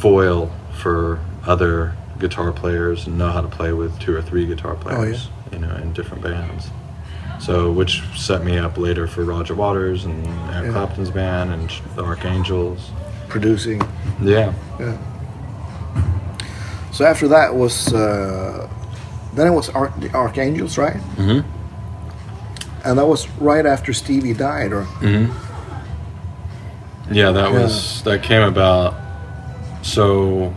[0.00, 4.74] foil for other guitar players and know how to play with two or three guitar
[4.74, 6.70] players, you know, in different bands.
[7.38, 10.72] So, which set me up later for Roger Waters and Eric Yeah.
[10.72, 12.90] Clapton's band and the Archangels.
[13.28, 13.80] Producing.
[14.20, 14.52] Yeah.
[14.78, 14.98] Yeah.
[16.92, 18.68] So after that was uh,
[19.34, 20.96] then it was Ar- the Archangels, right?
[21.16, 21.48] Mm-hmm.
[22.84, 25.32] And that was right after Stevie died, or Mm-hmm.
[27.14, 28.94] Yeah, that was that came about.
[29.82, 30.54] So,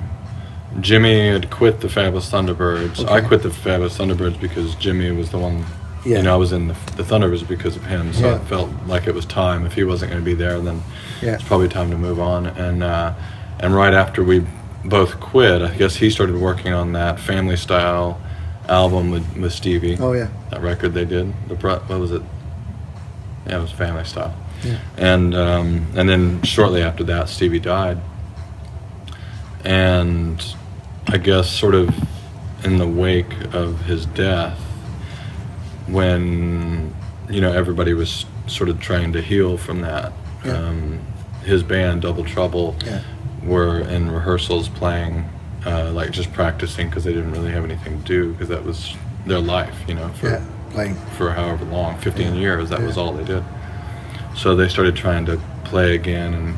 [0.81, 3.07] Jimmy had quit the Fabulous Thunderbirds.
[3.07, 5.63] I quit the Fabulous Thunderbirds because Jimmy was the one.
[6.05, 6.17] Yeah.
[6.17, 8.11] You know, I was in the, the Thunderbirds because of him.
[8.13, 8.35] So Yeah.
[8.41, 9.65] it felt like it was time.
[9.65, 10.81] If he wasn't going to be there, then
[11.21, 12.47] yeah, it's probably time to move on.
[12.47, 13.13] And uh,
[13.59, 14.45] and right after we
[14.83, 18.19] both quit, I guess he started working on that Family Style
[18.67, 19.97] album with, with Stevie.
[19.99, 21.31] oh yeah, That record they did.
[21.47, 22.21] The what was it?
[23.47, 24.35] Yeah, it was Family Style.
[24.63, 24.79] Yeah.
[24.97, 27.99] And um, and then shortly after that, Stevie died.
[29.63, 30.43] And
[31.07, 31.93] I guess sort of
[32.65, 34.57] in the wake of his death,
[35.87, 36.93] when
[37.29, 40.11] you know everybody was sort of trying to heal from that,
[40.45, 40.53] Yeah.
[40.53, 40.99] um,
[41.43, 43.01] his band Double Trouble yeah,
[43.43, 45.25] were in rehearsals playing,
[45.65, 48.95] uh, like just practicing because they didn't really have anything to do because that was
[49.25, 50.95] their life, you know, for yeah, playing.
[51.17, 52.39] for however long, 15 Yeah.
[52.39, 53.43] years, that was all they did.
[54.35, 56.55] So they started trying to play again, and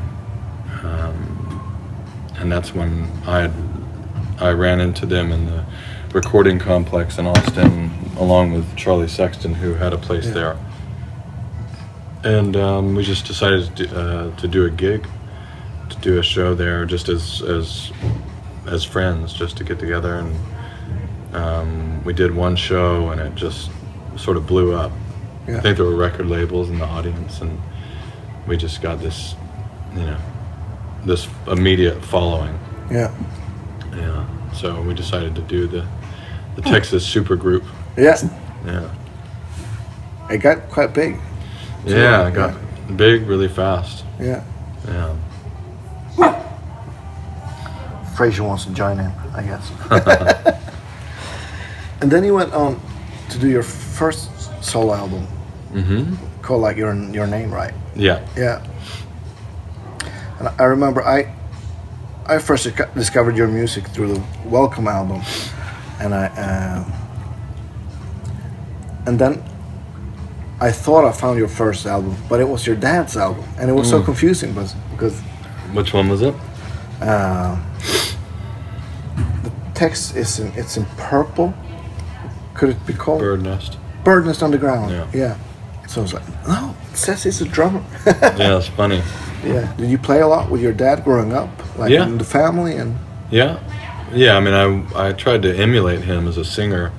[0.84, 1.25] um,
[2.38, 3.50] and that's when I
[4.38, 5.64] I ran into them in the
[6.12, 10.32] recording complex in Austin, along with Charlie Sexton, who had a place Yeah.
[10.32, 10.56] there.
[12.24, 15.06] And um, we just decided to, do- uh, to do a gig,
[15.90, 17.92] to do a show there, just as as
[18.66, 20.34] as friends, just to get together and
[21.36, 23.70] um, we did one show and it just
[24.16, 24.90] sort of blew up.
[25.46, 25.58] Yeah.
[25.58, 27.60] I think there were record labels in the audience, and
[28.48, 29.34] we just got this,
[29.94, 30.16] you know,
[31.04, 32.58] this immediate following.
[32.90, 33.12] Yeah,
[33.96, 34.24] Yeah.
[34.54, 35.84] So we decided to do the
[36.56, 37.64] the Texas super group.
[37.96, 38.16] Yeah,
[38.66, 38.88] Yeah.
[40.30, 41.18] it got quite big.
[41.84, 42.54] Yeah, it got
[42.96, 44.04] big really fast.
[44.20, 44.42] Yeah.
[44.88, 45.14] Yeah.
[48.16, 49.70] Fraser wants to join in, I guess.
[52.00, 52.80] and then you went on
[53.30, 54.30] to do your first
[54.64, 55.26] solo album
[55.74, 56.14] Mm-hmm.
[56.40, 57.74] called like your your name, right?
[57.94, 58.20] Yeah.
[58.36, 58.62] Yeah.
[60.38, 61.32] And I remember I
[62.26, 65.22] I first discovered your music through the Welcome album,
[66.00, 66.84] and I uh,
[69.06, 69.42] and then
[70.60, 73.74] I thought I found your first album, but it was your dad's album, and it
[73.74, 75.20] was so confusing because because
[75.72, 76.34] Which one was it?
[77.00, 77.56] uh,
[79.42, 81.54] the text is in it's in purple.
[82.54, 83.78] Could it be called Bird Nest.
[84.02, 84.90] Bird Nest on the Ground?
[84.90, 85.06] Yeah.
[85.12, 85.36] yeah.
[85.86, 87.84] So I was like, no, it says he's a drummer.
[88.06, 89.02] Yeah, it's funny.
[89.44, 89.72] Yeah.
[89.76, 92.04] Did you play a lot with your dad growing up, like Yeah.
[92.06, 92.96] in the family and
[93.30, 93.58] Yeah.
[94.14, 94.54] Yeah, I mean,
[94.94, 96.92] I, I tried to emulate him as a singer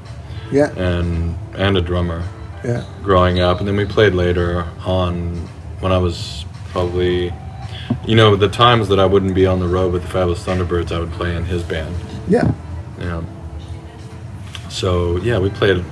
[0.51, 2.21] yeah, and and a drummer
[2.65, 5.35] yeah, growing up, and then we played later on
[5.79, 7.33] when I was probably,
[8.05, 10.91] you know, the times that I wouldn't be on the road with the Fabulous Thunderbirds,
[10.91, 11.95] I would play in his band.
[12.27, 12.51] yeah,
[12.99, 13.21] Yeah.
[14.69, 15.83] So yeah, we played,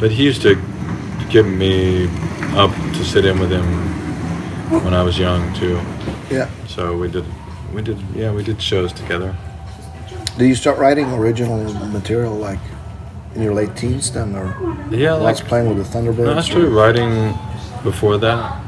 [0.00, 0.56] but he used to
[1.30, 2.08] give me
[2.56, 3.64] up to sit in with him
[4.82, 5.80] when I was young too.
[6.30, 6.48] yeah.
[6.66, 7.24] So we did,
[7.72, 9.34] we did, yeah, we did shows together.
[10.38, 12.58] Did you start writing original material like
[13.34, 14.46] in your late teens then, or
[14.90, 16.24] Yeah, like playing with the Thunderbirds?
[16.26, 17.34] No, I started writing
[17.82, 18.60] before that.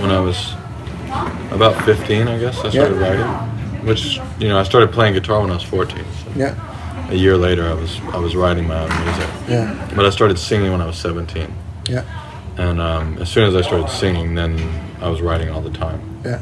[0.00, 0.54] When I was
[1.50, 3.08] about 15, I guess, I started Yeah.
[3.08, 3.86] writing.
[3.86, 6.04] Which, you know, I started playing guitar when I was 14.
[6.24, 6.54] So Yeah,
[7.10, 9.28] a year later, I was I was writing my own music.
[9.48, 11.52] yeah, But I started singing when I was 17.
[11.88, 12.02] yeah,
[12.58, 14.58] And um, as soon as I started singing, then
[15.00, 16.00] I was writing all the time.
[16.24, 16.40] yeah.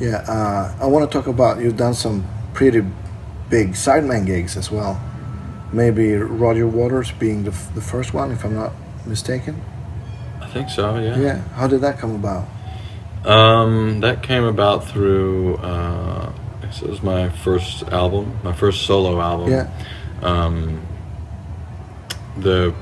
[0.00, 2.80] Yeah, uh, I want to talk about you've done some pretty
[3.48, 5.00] big sideman gigs as well.
[5.72, 8.72] Maybe Roger Waters being the, f- the first one, if I'm not
[9.06, 9.62] mistaken.
[10.40, 11.16] I think so, yeah.
[11.18, 12.48] Yeah, how did that come about?
[13.24, 15.56] Um, that came about through.
[15.58, 16.32] Uh,
[16.62, 19.50] this was my first album, my first solo album.
[19.52, 19.70] Yeah,
[20.20, 20.80] Um,
[22.38, 22.74] the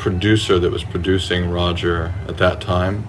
[0.00, 3.06] producer that was producing Roger at that time,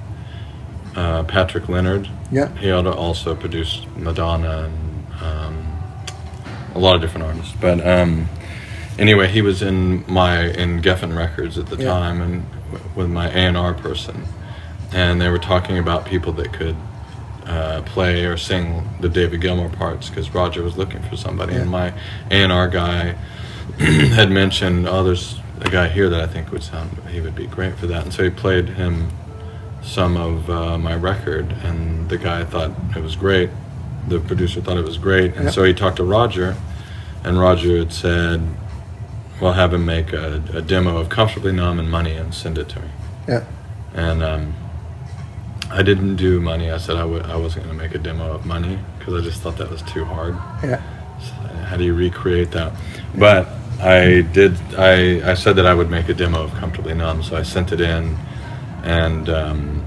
[0.95, 5.67] uh, Patrick Leonard, yeah, he also produced Madonna and um,
[6.75, 7.53] a lot of different artists.
[7.59, 8.27] But um,
[8.99, 11.89] anyway, he was in my in Geffen Records at the Yeah.
[11.93, 14.25] time, and w- with my A and R person,
[14.91, 16.75] and they were talking about people that could
[17.47, 21.69] uh, play or sing the David Gilmour parts because Roger was looking for somebody, and
[21.69, 21.87] my
[22.29, 23.15] A and R guy
[23.79, 27.47] had mentioned, oh, there's a guy here that I think would sound he would be
[27.47, 29.09] great for that, and so he played him
[29.83, 33.49] some of uh, my record, and the guy thought it was great.
[34.07, 35.51] The producer thought it was great, and Yeah.
[35.51, 36.55] so he talked to Roger,
[37.23, 38.41] and Roger had said,
[39.39, 42.69] "Well, have him make a, a demo of Comfortably Numb and Money and send it
[42.69, 42.87] to me."
[43.27, 43.43] yeah,
[43.93, 44.53] And um,
[45.69, 46.71] I didn't do Money.
[46.71, 49.23] I said I w- I wasn't going to make a demo of Money because I
[49.23, 50.35] just thought that was too hard.
[50.63, 50.81] yeah,
[51.19, 51.33] So
[51.65, 52.73] how do you recreate that?
[53.15, 53.47] But
[53.81, 54.55] I did.
[54.77, 57.71] I I said that I would make a demo of Comfortably Numb, so I sent
[57.71, 58.15] it in,
[58.83, 59.83] and um,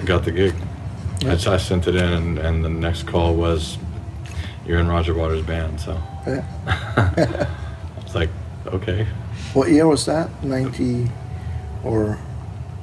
[0.00, 0.54] I got the gig.
[1.24, 3.78] I, I sent it in, and, and the next call was,
[4.66, 6.44] "You're in Roger Waters' band." So yeah.
[7.98, 8.30] it's like,
[8.66, 9.06] okay.
[9.54, 10.28] What year was that?
[10.42, 11.08] 90
[11.84, 12.18] or,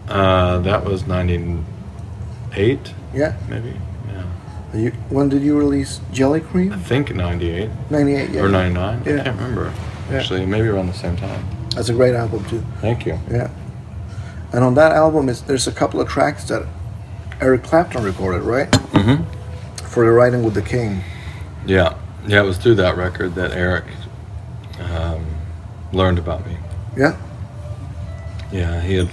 [0.07, 3.35] Uh, that was '98, yeah.
[3.49, 3.73] maybe.
[4.73, 6.73] You, when did you release Jellycream?
[6.73, 8.41] I think '98 98, yeah.
[8.41, 9.03] or '99.
[9.03, 9.13] Yeah.
[9.21, 9.73] I can't remember.
[10.09, 10.17] Yeah.
[10.17, 11.43] Actually, maybe around the same time.
[11.75, 12.63] That's a great album, too.
[12.81, 13.19] Thank you.
[13.29, 13.49] Yeah.
[14.53, 16.67] And on that album, is there's a couple of tracks that
[17.41, 18.69] Eric Clapton recorded, right?
[18.71, 19.23] Mm-hmm.
[19.85, 21.01] For the Riding with the King.
[21.65, 21.97] Yeah,
[22.27, 23.85] yeah, it was through that record that Eric
[24.79, 25.25] um,
[25.91, 26.57] learned about me.
[26.97, 27.17] Yeah,
[28.51, 29.09] Yeah, he had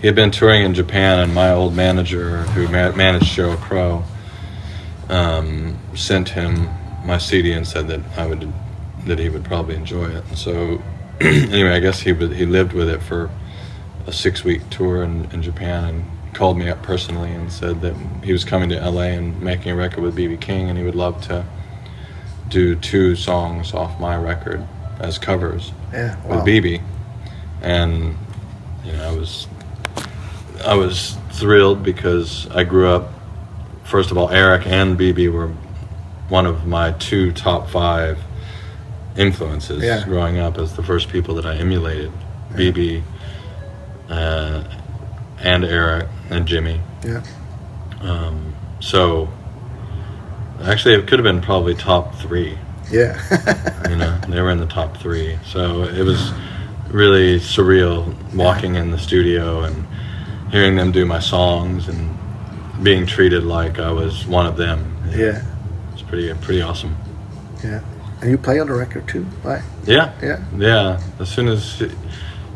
[0.00, 4.04] he had been touring in Japan, and my old manager, who ma- managed Sheryl Crow,
[5.10, 6.68] um, sent him
[7.04, 8.52] my CD and said that I would
[9.06, 10.24] that he would probably enjoy it.
[10.28, 10.82] And so,
[11.20, 13.30] anyway, I guess he he lived with it for
[14.06, 17.94] a six week tour in, in Japan and called me up personally and said that
[18.22, 20.94] he was coming to LA and making a record with BB King, and he would
[20.94, 21.44] love to
[22.48, 24.66] do two songs off my record
[24.98, 26.16] as covers yeah.
[26.26, 26.82] with BB,
[27.62, 28.16] and
[28.84, 29.46] you know I was
[30.64, 33.12] I was thrilled because I grew up.
[33.90, 35.48] First of all, Eric and BB were
[36.28, 38.18] one of my two top five
[39.16, 40.04] influences Yeah.
[40.04, 42.12] growing up as the first people that I emulated.
[42.54, 43.02] BB
[44.08, 44.62] uh,
[45.40, 46.80] and Eric and Jimmy.
[47.04, 47.22] Yeah,
[48.00, 49.28] Um, so
[50.62, 52.56] actually, it could have been probably top three
[52.92, 53.18] Yeah.
[53.90, 55.36] you know, they were in the top three.
[55.46, 56.32] So it was
[56.90, 59.84] really surreal walking in the studio and
[60.52, 62.16] hearing them do my songs and
[62.82, 64.96] being treated like I was one of them.
[65.10, 65.42] yeah.
[65.92, 66.96] It's pretty pretty awesome.
[67.62, 67.80] Yeah.
[68.22, 69.62] And you play on the record too, right?
[69.86, 70.42] Yeah, Yeah.
[70.56, 71.00] yeah.
[71.18, 71.90] As soon as he,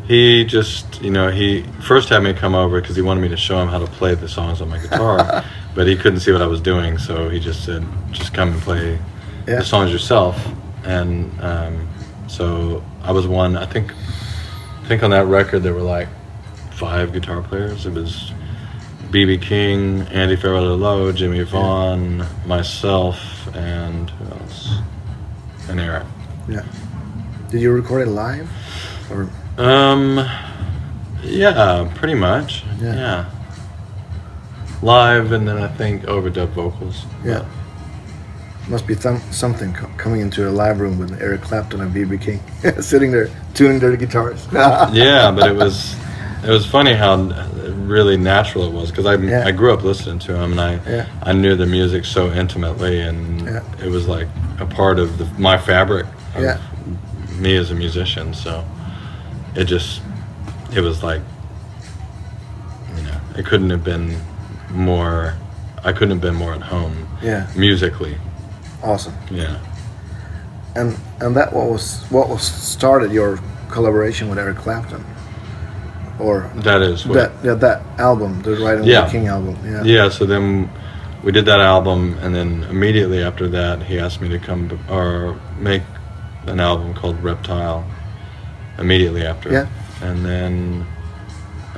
[0.07, 3.37] he just, you know, he first had me come over because he wanted me to
[3.37, 5.43] show him how to play the songs on my guitar,
[5.75, 8.61] but he couldn't see what I was doing, so he just said, "Just come and
[8.61, 8.99] play
[9.47, 9.57] Yeah.
[9.59, 10.37] the songs yourself."
[10.83, 11.87] And um,
[12.27, 13.57] so I was one.
[13.57, 16.07] I think, I think on that record there were like
[16.71, 17.87] five guitar players.
[17.87, 18.31] It was
[19.15, 23.17] BB King, Andy Fairweather Low, Jimmy Vaughan, myself,
[23.55, 24.75] and who else?
[25.69, 26.03] And Eric.
[26.49, 26.65] Yeah.
[27.49, 28.49] Did you record it live?
[29.09, 30.17] Or Um,
[31.23, 32.65] yeah, pretty much.
[32.81, 32.93] Yeah.
[32.95, 33.25] Yeah.
[34.81, 37.05] Live and then I think overdub vocals.
[37.23, 37.45] yeah.
[38.67, 42.19] Must be th- something co- coming into a live room with Eric Clapton and BB
[42.19, 42.41] King
[42.81, 44.45] sitting there tuning their guitars.
[44.53, 45.95] yeah, but it was
[46.43, 47.15] it was funny how
[47.85, 49.45] really natural it was because I Yeah.
[49.45, 51.05] I grew up listening to him and I Yeah.
[51.23, 53.61] I knew the music so intimately and Yeah.
[53.83, 54.27] it was like
[54.59, 56.05] a part of the, my fabric
[56.35, 56.57] of Yeah.
[57.37, 58.33] me as a musician.
[58.33, 58.63] So
[59.55, 60.01] it just
[60.73, 61.21] it was like
[62.97, 64.15] you know it couldn't have been
[64.71, 65.35] more
[65.83, 67.45] I couldn't have been more at home yeah.
[67.55, 68.17] musically.
[68.83, 69.13] Awesome.
[69.29, 69.57] Yeah.
[70.75, 75.03] And and that what was what was started your collaboration with Eric Clapton,
[76.19, 79.05] or That is what that yeah, that album, the Riding Yeah.
[79.05, 79.57] the King album.
[79.65, 79.83] Yeah.
[79.83, 80.69] Yeah, so then
[81.23, 84.77] we did that album, and then immediately after that, he asked me to come b-
[84.89, 85.81] or make
[86.47, 87.83] an album called Reptile.
[88.77, 89.67] Immediately after, Yeah.
[90.01, 90.85] and then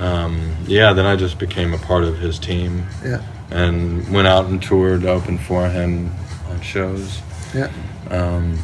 [0.00, 3.20] um, yeah, then I just became a part of his team Yeah.
[3.50, 6.10] and went out and toured, opened for him
[6.50, 7.20] on shows.
[7.54, 7.68] Yeah.
[8.10, 8.58] Um,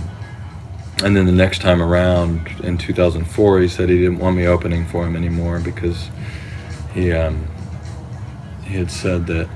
[1.02, 4.86] and then the next time around in 2004, he said he didn't want me opening
[4.86, 6.08] for him anymore because
[6.92, 7.48] he um,
[8.64, 9.48] he had said that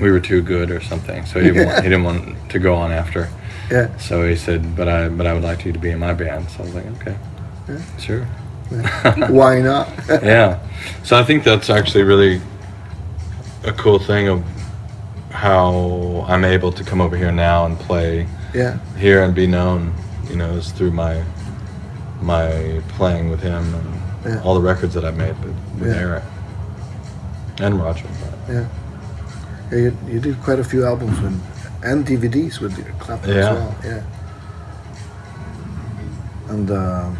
[0.00, 1.24] we were too good or something.
[1.26, 3.28] So he didn't want, he didn't want to go on after.
[3.70, 3.96] Yeah.
[3.96, 6.48] So he said, "But I but I would like you to be in my band."
[6.50, 7.16] So I was like, "Okay,
[7.68, 7.98] Yeah.
[7.98, 8.24] sure."
[9.28, 9.88] Why not?
[10.08, 10.58] yeah.
[11.04, 12.40] So I think that's actually really
[13.64, 14.44] a cool thing of
[15.30, 18.78] how I'm able to come over here now and play yeah.
[18.96, 19.94] here and be known,
[20.32, 21.22] you know, is through my
[22.22, 23.86] my playing with him and
[24.24, 24.42] Yeah.
[24.44, 26.00] all the records that I've made with, with Yeah.
[26.02, 26.24] Eric
[27.60, 28.06] and Roger.
[28.20, 28.66] but- Yeah.
[29.70, 29.78] Yeah.
[29.78, 31.40] You, you did quite a few albums with
[31.84, 33.74] and DVDs with Clapton as well.
[33.84, 34.02] Yeah.
[36.48, 37.10] And uh,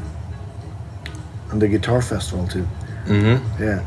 [1.51, 2.67] and the guitar festival too.
[3.07, 3.63] Mm-hmm.
[3.63, 3.83] Yeah.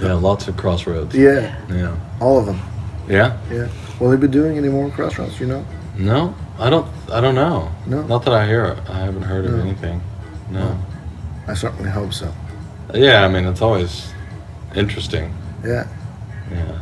[0.00, 1.14] Yeah, lots of crossroads.
[1.14, 1.56] Yeah.
[1.70, 1.96] Yeah.
[2.20, 2.60] All of them.
[3.08, 3.36] Yeah.
[3.50, 3.68] Yeah.
[3.98, 5.38] Will they be doing any more crossroads?
[5.40, 5.64] You know?
[5.98, 6.86] No, I don't.
[7.10, 7.72] I don't know.
[7.86, 8.02] No?
[8.02, 8.76] Not that I hear.
[8.88, 10.02] I haven't heard of anything.
[10.50, 10.78] No.
[11.48, 12.32] I certainly hope so.
[12.94, 14.12] Yeah, I mean it's always
[14.74, 15.34] interesting.
[15.64, 15.86] Yeah.
[16.52, 16.78] Yeah.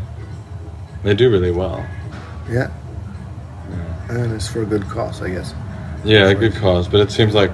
[1.05, 1.87] They do really well.
[2.51, 2.70] Yeah.
[3.70, 4.11] Yeah.
[4.16, 5.55] And it's for a good cause, I guess.
[6.05, 7.51] Yeah, a good cause, but it seems like,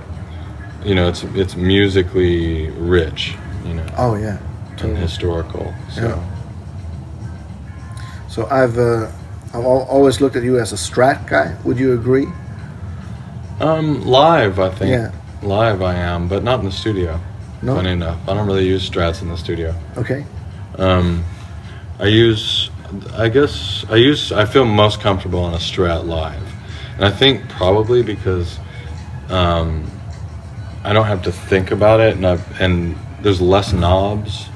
[0.85, 3.35] you know, it's it's musically rich,
[3.67, 4.39] you know, Oh yeah.
[4.81, 5.75] and historical.
[5.93, 6.31] So Yeah.
[8.29, 9.11] So I've uh,
[9.55, 11.57] I've always looked at you as a Strat guy.
[11.65, 12.27] Would you agree?
[13.61, 14.91] Um, live, I think.
[14.91, 15.13] Yeah.
[15.43, 17.21] Live, I am, but not in the studio.
[17.63, 17.77] No.
[17.77, 19.75] Funny enough, I don't really use strats in the studio.
[19.97, 20.27] Okay.
[20.77, 21.25] Um,
[21.99, 22.71] I use,
[23.13, 24.33] I guess, I use.
[24.33, 26.43] I feel most comfortable on a strat live,
[26.97, 28.59] and I think probably because
[29.29, 29.91] um,
[30.83, 34.47] I don't have to think about it, and I, and there's less knobs.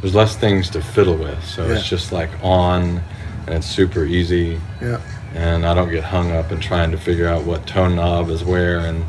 [0.00, 3.00] There's less things to fiddle with, so it's just like on,
[3.46, 4.60] and it's super easy.
[4.80, 5.00] Yeah.
[5.34, 8.44] and I don't get hung up in trying to figure out what tone knob is
[8.44, 9.04] where and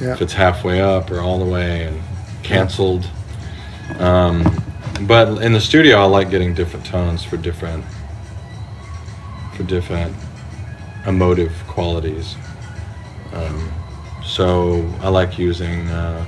[0.00, 0.12] Yeah.
[0.12, 1.98] if it's halfway up or all the way and
[2.42, 3.08] canceled.
[3.98, 4.44] Um,
[5.02, 7.84] but in the studio, I like getting different tones for different
[9.56, 10.14] for different
[11.06, 12.36] emotive qualities.
[13.32, 13.72] Um,
[14.22, 16.24] so I like using uh,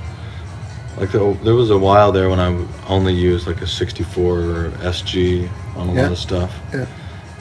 [0.97, 5.49] like the, there was a while there when I only used like a 64 SG
[5.75, 6.01] on a Yeah.
[6.03, 6.51] lot of stuff.
[6.73, 6.85] Yeah.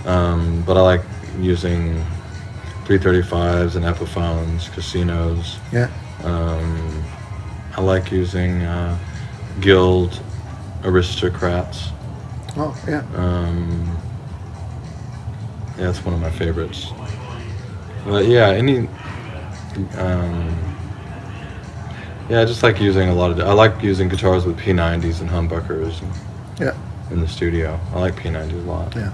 [0.05, 1.03] Um, but I like
[1.41, 2.05] using
[2.85, 5.59] 335s and Epiphones, casinos.
[5.73, 5.91] Yeah.
[6.23, 7.03] Um,
[7.77, 8.99] I like using uh,
[9.61, 10.21] Guild
[10.85, 11.89] Aristocrats.
[12.57, 13.03] Oh yeah.
[13.17, 13.99] Um,
[15.79, 16.87] yeah, it's one of my favorites.
[18.05, 18.87] But yeah, any.
[19.97, 20.57] Um,
[22.29, 23.41] yeah, I just like using a lot of.
[23.41, 26.01] I like using guitars with P90s and humbuckers
[26.61, 26.75] Yeah.
[27.11, 27.79] in the studio.
[27.93, 28.95] I like P90s a lot.
[28.95, 29.13] Yeah.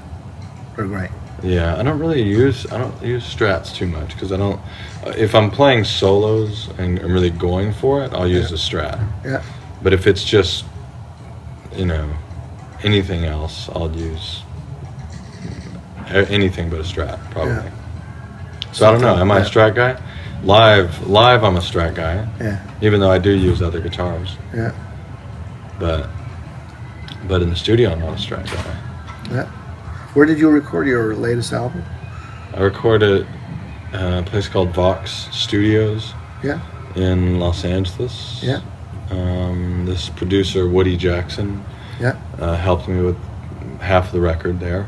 [0.81, 1.11] They're great.
[1.43, 4.59] Yeah, I don't really use I don't use strats too much because I don't.
[5.05, 8.99] uh, If I'm playing solos and I'm really going for it, I'll use a strat.
[9.23, 9.43] Yeah.
[9.83, 10.65] But if it's just,
[11.77, 12.09] you know,
[12.83, 14.43] anything else, I'll use
[16.09, 17.53] anything but a strat probably.
[17.53, 18.73] Yeah.
[18.73, 19.17] So I don't know.
[19.17, 20.01] Am I a strat guy?
[20.45, 22.27] Live, live, I'm a strat guy.
[22.41, 22.59] Yeah.
[22.81, 24.73] Even though I do use other guitars, Yeah.
[25.79, 26.09] but
[27.29, 28.77] but in the studio, I'm not a strat guy.
[29.31, 29.51] Yeah.
[30.15, 31.85] Where did you record your latest album?
[32.55, 33.27] I recorded
[33.93, 36.61] at a place called Vox Studios Yeah.
[36.97, 38.41] in Los Angeles.
[38.43, 38.61] Yeah.
[39.11, 41.65] Um, this producer Woody Jackson
[42.01, 42.15] Yeah.
[42.41, 43.17] uh, helped me with
[43.81, 44.87] half the record there.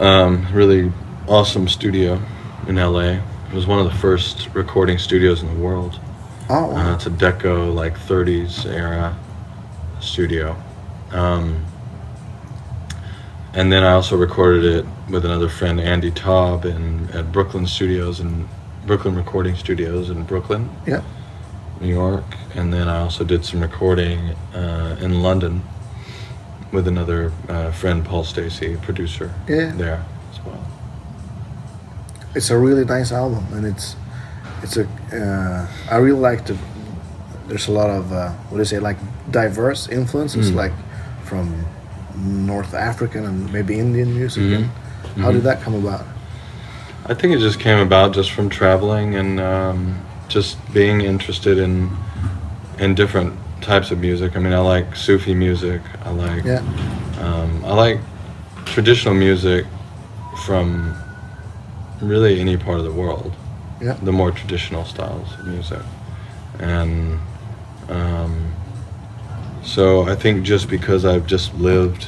[0.00, 0.92] Um, really
[1.28, 2.20] awesome studio
[2.66, 3.18] in LA.
[3.48, 5.98] It was one of the first recording studios in the world.
[6.50, 6.76] Oh.
[6.76, 9.16] Uh, it's a deco like 30s era
[10.00, 10.56] studio.
[11.12, 11.64] Um,
[13.56, 18.20] and then I also recorded it with another friend, Andy Taub, in at Brooklyn Studios
[18.20, 18.46] and
[18.86, 21.02] Brooklyn Recording Studios in Brooklyn, Yeah.
[21.80, 22.24] New York.
[22.54, 24.18] And then I also did some recording
[24.54, 25.62] uh, in London
[26.72, 29.72] with another uh, friend, Paul Stacey, producer Yeah.
[29.76, 30.64] there as well.
[32.34, 33.96] It's a really nice album, and it's
[34.62, 34.84] it's a.
[35.12, 36.56] Uh, I really like the.
[37.48, 38.98] There's a lot of uh, what do you say like
[39.30, 40.54] diverse influences, Mm.
[40.56, 40.72] like
[41.24, 41.64] from
[42.16, 44.42] North African and maybe Indian music.
[44.42, 44.54] Mhm.
[44.56, 44.70] And
[45.24, 45.34] how Mhm.
[45.34, 46.04] did that come about?
[47.08, 49.96] I think it just came about just from traveling and um,
[50.28, 51.90] just being interested in
[52.78, 54.36] in different types of music.
[54.36, 55.80] I mean, I like Sufi music.
[56.04, 56.60] I like Yeah.
[57.22, 58.00] um, I like
[58.66, 59.64] traditional music
[60.44, 60.94] from
[62.02, 63.32] really any part of the world.
[63.80, 63.94] Yeah.
[64.02, 65.80] The more traditional styles of music,
[66.58, 67.18] and
[67.88, 68.32] um,
[69.66, 72.06] so I think just because I've just lived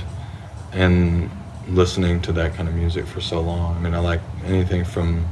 [0.73, 1.29] and
[1.69, 3.77] listening to that kind of music for so long.
[3.77, 5.27] I mean, I like anything from,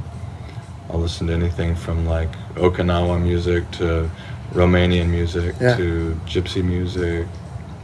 [0.89, 4.09] I'll listen to anything from like Okinawa music to
[4.53, 5.75] Romanian music Yeah.
[5.77, 7.27] to gypsy music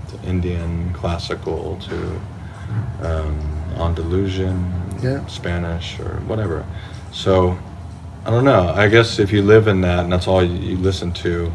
[0.09, 2.21] to Indian classical to
[3.01, 3.39] um,
[3.77, 4.71] Andalusian,
[5.01, 5.25] Yeah.
[5.27, 6.65] Spanish or whatever.
[7.11, 7.57] So,
[8.25, 8.69] I don't know.
[8.75, 11.51] I guess if you live in that and that's all you, you listen to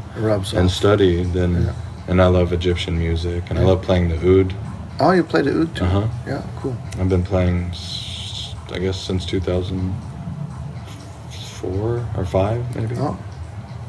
[0.55, 1.72] and study, then, Yeah.
[2.09, 4.54] And I love Egyptian music and I love playing the oud.
[5.00, 5.84] Oh, you play the oud too.
[5.84, 6.09] Uh-huh.
[6.26, 6.76] Yeah, cool.
[6.98, 7.70] I've been playing,
[8.72, 12.96] I guess, since 2004 or five, maybe.
[12.98, 13.16] Oh,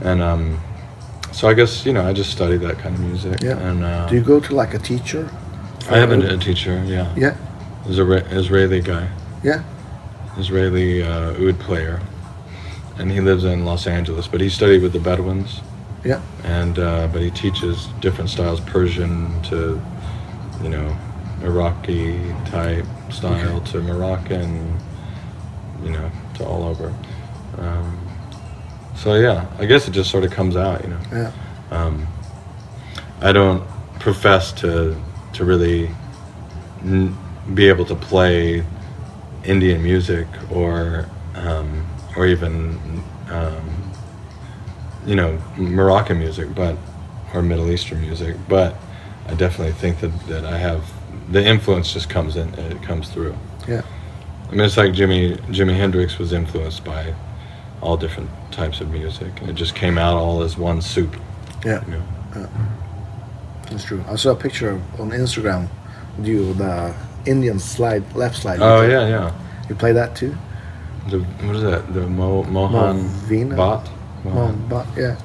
[0.01, 0.59] And um,
[1.31, 3.41] so I guess you know I just study that kind of music.
[3.41, 3.57] Yeah.
[3.57, 5.29] And uh, do you go to like a teacher?
[5.89, 6.23] I have a, oud?
[6.23, 6.81] a teacher.
[6.85, 7.13] Yeah.
[7.15, 7.35] Yeah,
[7.85, 9.07] Isra- Israeli guy,
[9.43, 9.63] yeah,
[10.37, 11.99] Israeli uh, oud player,
[12.97, 14.27] and he lives in Los Angeles.
[14.27, 15.61] But he studied with the Bedouins,
[16.03, 19.81] yeah, and uh, but he teaches different styles, Persian to,
[20.63, 20.97] you know,
[21.41, 24.77] Iraqi type style to Moroccan,
[25.83, 26.93] you know, to all over.
[27.57, 27.97] Um,
[28.95, 30.99] so yeah, I guess it just sort of comes out, you know.
[31.11, 31.31] yeah,
[31.71, 32.07] Um,
[33.21, 33.63] I don't
[33.99, 34.95] profess to
[35.33, 35.89] to really
[36.83, 37.15] n-
[37.53, 38.63] be able to play
[39.43, 41.85] Indian music or um,
[42.15, 42.77] or even
[43.29, 43.68] um,
[45.05, 46.77] you know Moroccan music, but
[47.33, 48.35] or Middle Eastern music.
[48.47, 48.75] But
[49.27, 50.91] I definitely think that, that I have
[51.31, 52.49] the influence just comes in.
[52.55, 53.35] And it comes through.
[53.67, 53.81] yeah,
[54.47, 57.13] I mean, it's like Jimi Jimi Hendrix was influenced by
[57.81, 61.15] all different types of music, and it just came out all as one soup.
[61.65, 61.85] yeah.
[61.85, 62.03] You know?
[63.69, 64.03] That's true.
[64.07, 65.69] I saw a picture on Instagram
[66.17, 66.93] with you with the
[67.25, 68.59] Indian slide, left slide.
[68.61, 69.33] Oh yeah, yeah.
[69.69, 70.35] You play that too?
[71.09, 71.93] The what is that?
[71.93, 73.55] The Mo, Mohan Movina?
[73.55, 73.85] Bhat?
[73.85, 75.15] Mo, Mohan but yeah,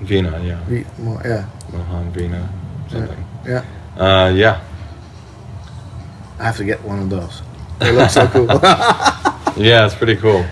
[0.00, 0.60] Veena, yeah.
[0.98, 2.48] mo, yeah, Mohan Veena,
[2.90, 3.24] something.
[3.46, 3.64] yeah.
[3.96, 4.60] Uh, yeah,
[6.40, 7.42] I have to get one of those.
[7.78, 8.46] They look so cool.
[9.56, 9.86] yeah.
[9.86, 10.44] It's pretty cool,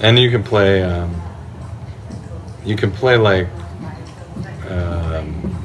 [0.00, 0.82] and you can play.
[0.82, 1.14] Um,
[2.64, 3.48] you can play like,
[4.68, 5.56] um,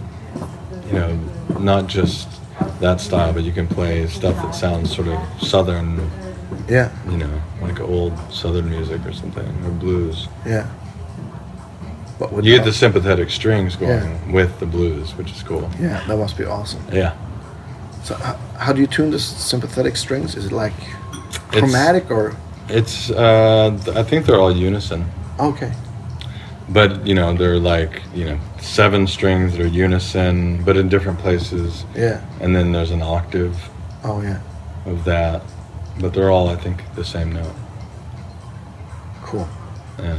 [0.88, 1.20] you know,
[1.60, 2.30] not just
[2.80, 6.00] that style, but you can play stuff that sounds sort of southern.
[6.70, 10.28] yeah, You know, like old southern music or something, or blues.
[10.46, 10.70] yeah.
[12.24, 14.32] But with You get the- the sympathetic strings going Yeah.
[14.34, 15.70] with the blues, which is cool.
[15.78, 16.80] Yeah, that must be awesome.
[16.90, 17.12] Yeah.
[18.04, 20.36] So, how, how do you tune the sympathetic strings?
[20.36, 20.72] Is it like
[21.52, 22.34] It's- chromatic or
[22.70, 25.04] It's uh I think they're all unison.
[25.38, 25.72] okay?
[26.70, 31.20] But you know, they're like, you know, seven strings that are unison, but in different
[31.20, 31.84] places.
[31.94, 32.20] Yeah.
[32.40, 33.56] And then there's an octave
[34.06, 34.38] Oh yeah.
[34.86, 35.42] of that.
[36.00, 37.56] But they're all I think the same note.
[39.24, 39.48] Cool.
[40.02, 40.16] Yeah.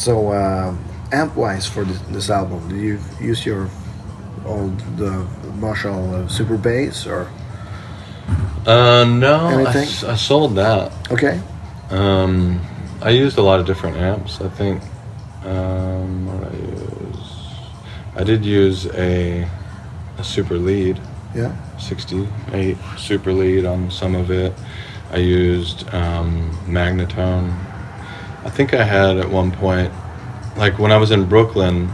[0.00, 0.82] So um,
[1.12, 3.68] amp wise for this, this album, do you use your
[4.46, 5.26] old the
[5.56, 7.28] Marshall uh, Super Bass or
[8.66, 10.08] Uh, no, I, Anything?
[10.08, 10.90] I sold that.
[11.10, 11.38] Okay.
[11.90, 12.62] Um,
[13.02, 14.40] I used a lot of different amps.
[14.40, 14.82] I think.
[15.44, 17.36] Um, what did I use?
[18.16, 19.46] I did use a,
[20.16, 20.98] a super lead,
[21.34, 21.52] Yeah.
[21.78, 24.54] 68 super lead on some of it.
[25.12, 27.52] I used um, Magnatone.
[28.44, 29.92] I think I had at one point,
[30.56, 31.90] like when I was in Brooklyn,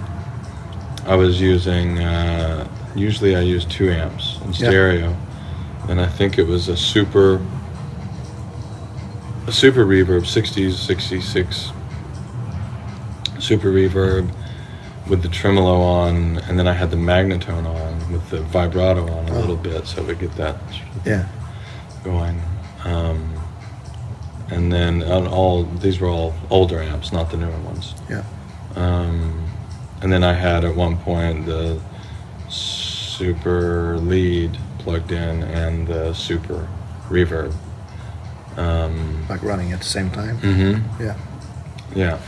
[1.05, 1.99] I was using.
[1.99, 4.69] Uh, usually, I use two amps in Yeah.
[4.69, 5.17] stereo,
[5.89, 7.41] and I think it was a super.
[9.49, 11.71] A super reverb, 60s, 66
[13.39, 14.29] super reverb
[15.09, 19.29] with the tremolo on, and then I had the magnatone on with the vibrato on
[19.29, 19.39] a Oh.
[19.41, 20.57] little bit, so we get that
[21.05, 21.27] Yeah.
[22.03, 22.43] going.
[22.85, 23.35] Um,
[24.51, 27.95] and then on all these were all older amps, not the newer ones.
[28.09, 28.25] Yeah.
[28.75, 29.51] Um,
[30.03, 31.81] and then I had at one point the
[32.49, 36.69] super lead plugged in and the super
[37.09, 37.55] reverb.
[38.57, 40.39] Um, Like running at the same time.
[40.39, 41.03] Mm-hmm.
[41.03, 41.17] Yeah.
[41.95, 42.19] Yeah.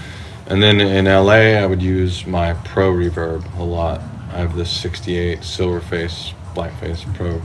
[0.46, 4.00] And then in LA, I would use my Pro Reverb a lot.
[4.32, 7.40] I have this 68 Silverface Blackface Pro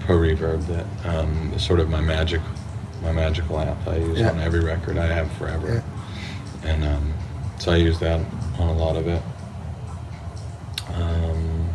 [0.00, 2.40] Pro Reverb that um, is sort of my magic
[3.02, 4.30] my magical amp I use Yeah.
[4.30, 5.82] on every record I have forever.
[6.64, 6.70] Yeah.
[6.70, 7.14] And um,
[7.58, 8.20] so I use that
[8.58, 9.22] on a lot of it.
[10.94, 11.68] Um,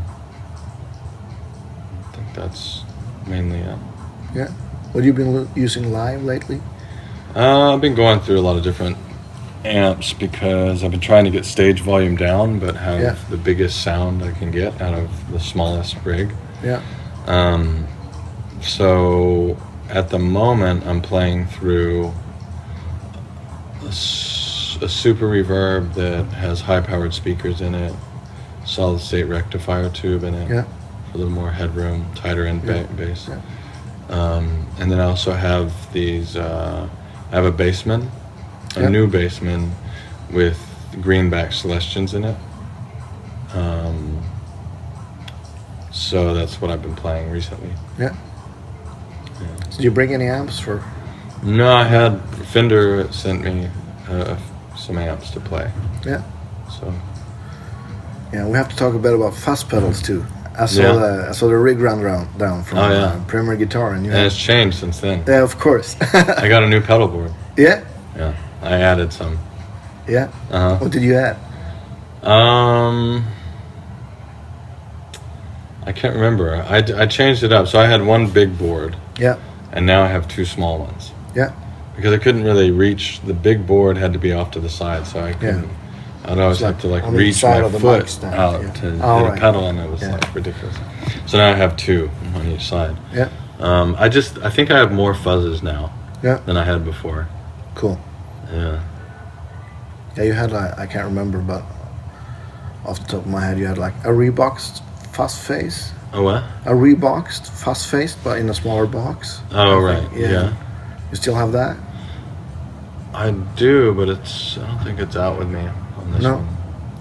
[2.04, 2.84] I think that's
[3.26, 3.78] mainly it.
[4.36, 4.50] Yeah.
[4.92, 6.62] What have you been using live lately?
[7.36, 8.98] Uh, I've been going through a lot of different
[9.66, 13.16] amps because I've been trying to get stage volume down, but have Yeah.
[13.30, 16.34] the biggest sound I can get out of the smallest rig.
[16.64, 16.82] Yeah.
[17.26, 17.88] Um,
[18.62, 19.58] so
[19.96, 22.12] at the moment, I'm playing through
[23.84, 27.94] a, s- a super reverb that has high-powered speakers in it,
[28.66, 30.66] solid-state rectifier tube in it Yeah.
[31.14, 32.84] a little more headroom, tighter end Yeah.
[32.84, 33.30] ba- bass.
[33.30, 33.40] Yeah.
[34.10, 36.36] Um, and then I also have these.
[36.36, 36.88] Uh,
[37.32, 38.10] I have a bassman,
[38.76, 38.90] a Yeah.
[38.90, 39.72] new bassman
[40.30, 40.60] with
[41.02, 42.36] greenback Celestions in it.
[43.54, 44.22] Um,
[45.92, 47.72] so that's what I've been playing recently.
[47.98, 48.14] Yeah.
[49.42, 49.48] Yeah.
[49.72, 50.84] Did you bring any amps for?
[51.44, 53.70] No, I had Fender sent me
[54.10, 54.38] uh,
[54.78, 55.72] some amps to play.
[56.06, 56.24] Yeah.
[56.70, 56.94] So
[58.34, 58.48] Yeah.
[58.48, 60.26] We have to talk a bit about fuzz pedals too.
[60.58, 60.92] I saw Yeah.
[60.94, 62.98] the I saw the rig run down down from Oh, yeah.
[63.06, 65.24] uh, Premier Guitar and you and it's changed since then.
[65.28, 65.96] yeah of course.
[66.14, 67.32] I got a new pedal board.
[67.58, 67.84] yeah.
[68.16, 69.38] Yeah, I added some.
[70.08, 70.30] Yeah.
[70.50, 70.78] Uh huh.
[70.78, 71.36] What did you add?
[72.24, 73.26] Um,
[75.86, 76.56] I can't remember.
[76.56, 77.68] I, I changed it up.
[77.68, 79.38] So I had one big board, Yeah.
[79.72, 81.12] and now I have two small ones.
[81.36, 81.52] Yeah.
[81.96, 85.08] Because I couldn't really reach the big board had to be off to the side,
[85.08, 85.70] so I couldn't.
[86.26, 88.72] I'd always It's have to like on reach my of the foot stand, out yeah.
[88.74, 89.38] to Oh, hit right.
[89.38, 90.14] a pedal, and it was Yeah.
[90.14, 90.76] like ridiculous.
[91.28, 92.96] So now I have two on each side.
[93.14, 93.30] Yeah.
[93.60, 95.92] Um, I just I think I have more fuzzes now
[96.24, 96.40] Yeah.
[96.46, 97.28] than I had before.
[97.76, 98.00] Cool.
[98.52, 98.80] Yeah.
[100.18, 101.64] Yeah, you had like I can't remember, but
[102.86, 104.82] off the top of my head, you had like a reboxed
[105.14, 106.44] fuzz face, Oh what?
[106.66, 109.42] a reboxed fuzz face, but in a smaller box.
[109.52, 110.08] Oh right.
[110.16, 110.32] yeah.
[110.32, 110.54] yeah.
[111.12, 111.78] You still have that?
[113.14, 115.60] I do, but it's I don't think it's out with me
[115.98, 116.38] on this No.
[116.38, 116.48] one.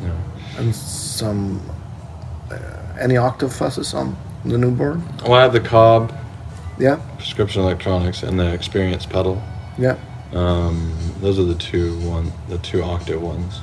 [0.08, 0.14] No.
[0.58, 1.60] And some
[2.50, 2.58] uh,
[3.00, 5.00] any octave fuzzes on the new board?
[5.22, 6.12] Well, I have the Cobb
[6.78, 6.96] Yeah.
[7.16, 9.40] prescription electronics and the Experience pedal.
[9.78, 9.96] Yeah.
[10.32, 13.60] Um, those are the two one, the two octave ones.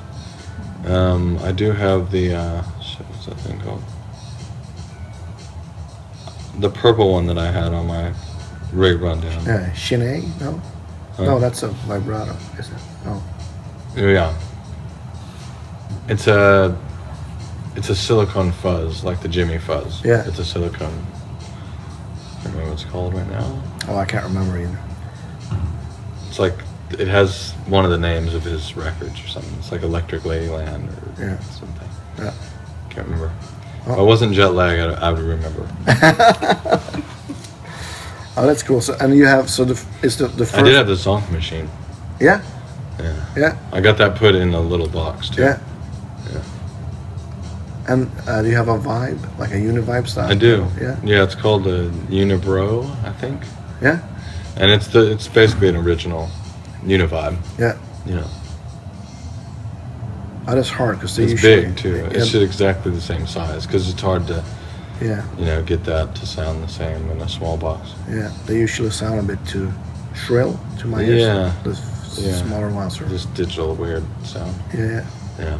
[0.86, 3.82] Um, I do have the uh, what's that thing called?
[6.58, 8.12] The purple one that I had on my
[8.72, 9.48] rig rundown.
[9.48, 10.22] Uh, Shinnei?
[10.40, 10.60] No.
[11.16, 11.24] Huh?
[11.24, 12.78] No, that's a vibrato, is it?
[13.04, 13.22] No.
[13.96, 14.34] Yeah.
[16.08, 16.76] It's a
[17.76, 20.04] it's a silicone fuzz, like the Jimmy fuzz.
[20.04, 20.26] Yeah.
[20.26, 21.06] It's a silicone.
[22.40, 23.62] I don't remember what it's called right now.
[23.88, 24.78] Oh, I can't remember either.
[26.28, 26.54] It's like
[26.90, 29.54] it has one of the names of his records or something.
[29.58, 30.88] It's like Electric Ladyland
[31.18, 31.38] or Yeah.
[31.40, 31.88] something.
[32.18, 32.32] Yeah.
[32.90, 33.32] Can't remember.
[33.82, 35.68] If I wasn't jet lag, I, I would remember.
[38.36, 38.80] Oh, that's cool.
[38.80, 40.54] So, and you have so the it's the the first.
[40.54, 41.68] I did have the Tone Machine.
[42.18, 42.42] Yeah.
[42.98, 43.26] Yeah.
[43.36, 43.58] Yeah.
[43.72, 45.42] I got that put in a little box too.
[45.42, 45.60] Yeah.
[46.32, 46.42] Yeah.
[47.88, 50.30] And uh, do you have a vibe, like a univibe style?
[50.30, 50.66] I do.
[50.80, 50.98] Yeah.
[51.04, 53.42] Yeah, it's called the Unibro, I think.
[53.82, 54.00] Yeah.
[54.56, 56.30] And it's the it's basically an original
[56.84, 57.36] Univibe.
[57.58, 57.76] Yeah.
[58.06, 58.26] You know.
[60.46, 61.64] Oh, that's hard because they It's usually.
[61.66, 61.96] big too.
[61.96, 62.08] Yeah.
[62.22, 64.42] It's exactly the same size because it's hard to
[65.00, 65.24] yeah.
[65.38, 67.94] you know get that to sound the same in a small box.
[68.10, 68.32] Yeah.
[68.46, 69.72] They usually sound a bit too
[70.14, 71.22] shrill to my ears.
[71.22, 71.52] Yeah.
[71.62, 71.78] The
[72.20, 72.34] Yeah.
[72.42, 73.08] smaller ones are.
[73.08, 74.54] Just digital weird sound.
[74.74, 75.04] Yeah.
[75.38, 75.58] Yeah.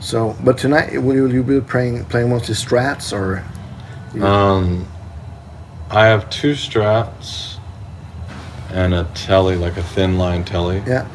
[0.00, 3.44] So, but tonight will you, will you be playing playing mostly strats or?
[4.22, 4.86] Um,
[5.90, 7.56] I have two Strats
[8.70, 11.06] and a telly, like a thin line telly, Yeah.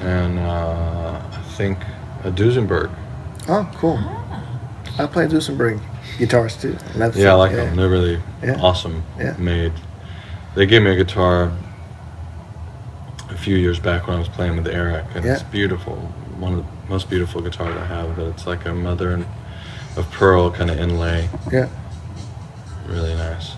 [0.00, 1.78] And uh, I think
[2.24, 2.90] a Duesenberg.
[3.48, 3.98] Oh, cool.
[4.98, 5.80] I play Duesenberg
[6.18, 6.76] guitars too.
[6.92, 7.76] and that's- Yeah, I like them.
[7.76, 8.58] They're really Yeah.
[8.60, 9.34] awesome Yeah.
[9.38, 9.72] made.
[10.54, 11.50] They gave me a guitar
[13.30, 15.96] a few years back when I was playing with Eric, and it's beautiful.
[16.38, 18.16] One of the most beautiful guitars I have.
[18.16, 19.26] But it's like a mother and
[19.96, 21.28] of pearl kind of inlay.
[21.52, 21.68] Yeah.
[22.86, 23.52] Really nice.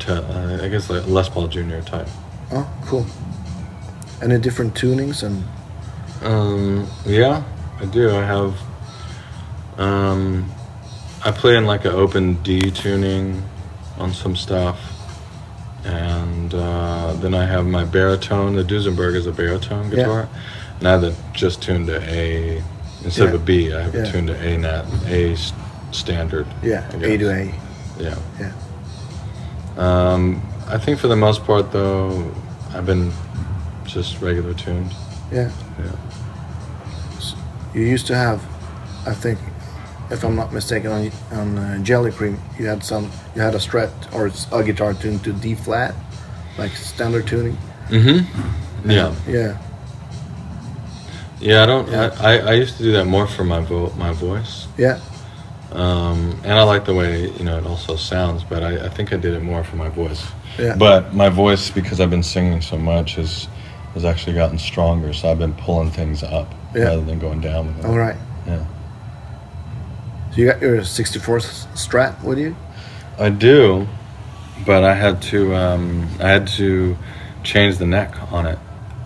[0.00, 1.80] To, uh, I guess like Les Paul Jr.
[1.80, 2.08] type.
[2.52, 3.06] Oh, cool.
[4.22, 5.44] Any different tunings and
[6.22, 7.42] Um, yeah,
[7.80, 8.10] I do.
[8.10, 8.58] I have.
[9.78, 10.50] Um,
[11.24, 13.42] I play in like an open D tuning
[13.98, 14.78] on some stuff,
[15.84, 18.54] and uh, then I have my baritone.
[18.56, 19.96] The Duesenberg is a baritone Yeah.
[19.96, 20.28] guitar,
[20.78, 22.62] and I have it just tuned to A
[23.04, 23.44] instead of a Yeah.
[23.44, 23.74] B.
[23.74, 25.36] I have it tuned to A nat A
[25.92, 26.46] standard.
[26.62, 27.30] yeah, A to.
[27.30, 27.54] A.
[27.98, 28.18] Yeah.
[28.40, 28.52] Yeah.
[29.76, 32.30] Um, I think for the most part, though,
[32.72, 33.12] I've been
[33.84, 34.92] just regular tuned.
[35.32, 35.50] Yeah.
[35.78, 35.92] Yeah.
[37.74, 38.40] You used to have,
[39.06, 39.38] I think,
[40.10, 43.90] if I'm not mistaken, on on uh, Jellycream, you had some, you had a Strat
[44.14, 45.94] or a guitar tuned to D flat,
[46.58, 47.56] like standard tuning.
[47.88, 48.90] Mm-hmm.
[48.90, 49.14] Yeah.
[49.26, 49.58] Yeah.
[51.40, 51.90] Yeah, I don't.
[51.90, 52.14] Yeah.
[52.20, 55.00] I, I, I used to do that more for my vo- my voice, Yeah.
[55.72, 58.44] um, and I like the way you know it also sounds.
[58.44, 60.24] But I, I think I did it more for my voice.
[60.58, 60.76] Yeah.
[60.76, 63.48] But my voice, because I've been singing so much, has
[63.94, 65.12] has actually gotten stronger.
[65.12, 66.84] So I've been pulling things up Yeah.
[66.84, 67.84] rather than going down with it.
[67.88, 68.16] All right.
[68.46, 68.64] Yeah,
[70.32, 72.54] So you got your 64 s- Strat with you?
[73.18, 73.86] I do,
[74.66, 76.96] but I had to um, I had to
[77.42, 78.58] change the neck on it.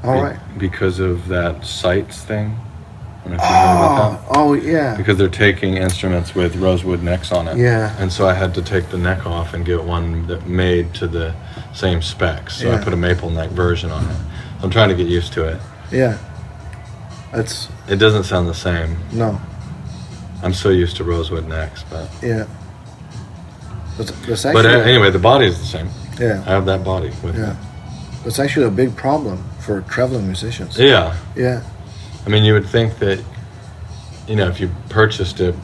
[0.02, 0.38] All be- right.
[0.58, 2.56] Because of that CITES thing.
[3.24, 4.28] I don't know if you heard about that.
[4.30, 4.96] Oh, oh yeah.
[4.96, 7.58] because they're taking instruments with rosewood necks on it.
[7.58, 7.94] Yeah.
[7.98, 11.06] And so I had to take the neck off and get one that made to
[11.06, 11.34] the
[11.74, 12.56] same specs.
[12.56, 14.16] So I put a maple neck version on it.
[14.62, 15.60] I'm trying to get used to it.
[15.92, 16.18] Yeah.
[17.32, 18.96] It's It doesn't sound the same.
[19.12, 19.40] no.
[20.42, 22.44] I'm so used to rosewood necks, but Yeah.
[23.96, 25.88] But actually uh, anyway, the body is the same.
[26.20, 26.42] Yeah.
[26.46, 27.56] I have that body with Yeah.
[28.24, 30.78] That's actually a big problem for traveling musicians.
[30.78, 31.16] Yeah.
[31.36, 31.62] Yeah.
[32.24, 33.18] I mean, you would think that
[34.28, 35.54] you know if you purchased it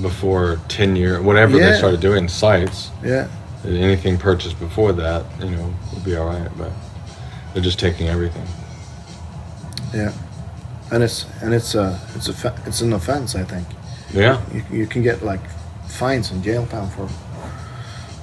[0.00, 1.70] before 10 year whenever Yeah.
[1.72, 3.26] they started doing CITES Yeah.
[3.66, 6.70] anything purchased before that you know would be all right but
[7.52, 8.46] they're just taking everything
[9.94, 10.12] Yeah.
[10.90, 13.34] And it's and it's a it's a it's an offense.
[13.34, 13.66] I think
[14.12, 15.40] yeah you, you can get like
[15.88, 17.08] fines and jail time for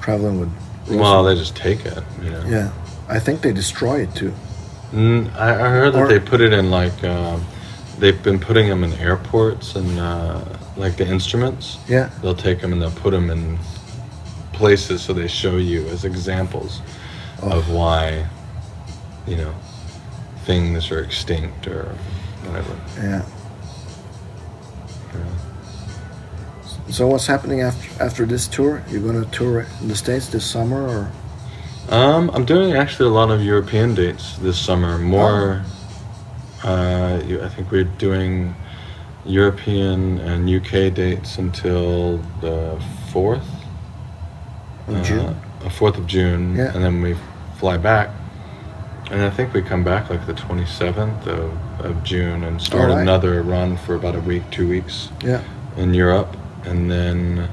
[0.01, 0.49] traveling with.
[0.89, 2.71] well they just take it you know Yeah.
[3.07, 4.33] I think they destroy it too.
[4.91, 7.43] Mm, I, I heard that Or- they put it in like um,
[7.99, 10.41] they've been putting them in airports and uh,
[10.77, 12.09] like the instruments Yeah.
[12.21, 13.57] they'll take them and they'll put them in
[14.53, 16.81] places so they show you as examples
[17.41, 17.57] Oh.
[17.57, 18.25] of why
[19.27, 19.53] you know
[20.45, 21.83] things are extinct or
[22.45, 23.21] whatever Yeah.
[25.13, 26.91] Yeah.
[26.91, 28.81] So what's happening after after this tour?
[28.89, 31.11] You're gonna tour in the states this summer, or
[31.89, 34.97] Um, I'm doing actually a lot of European dates this summer.
[34.99, 35.63] More,
[36.63, 36.69] Oh.
[36.69, 38.55] uh, I think we're doing
[39.25, 42.77] European and UK dates until the
[43.11, 43.47] fourth
[44.87, 45.35] in June?
[45.65, 46.71] uh, fourth of June, Yeah.
[46.73, 47.15] and then we
[47.59, 48.09] fly back.
[49.11, 53.01] And I think we come back like the 27th of, of June and start Alright.
[53.01, 55.41] another run for about a week, two weeks Yeah.
[55.77, 57.49] in Europe, and then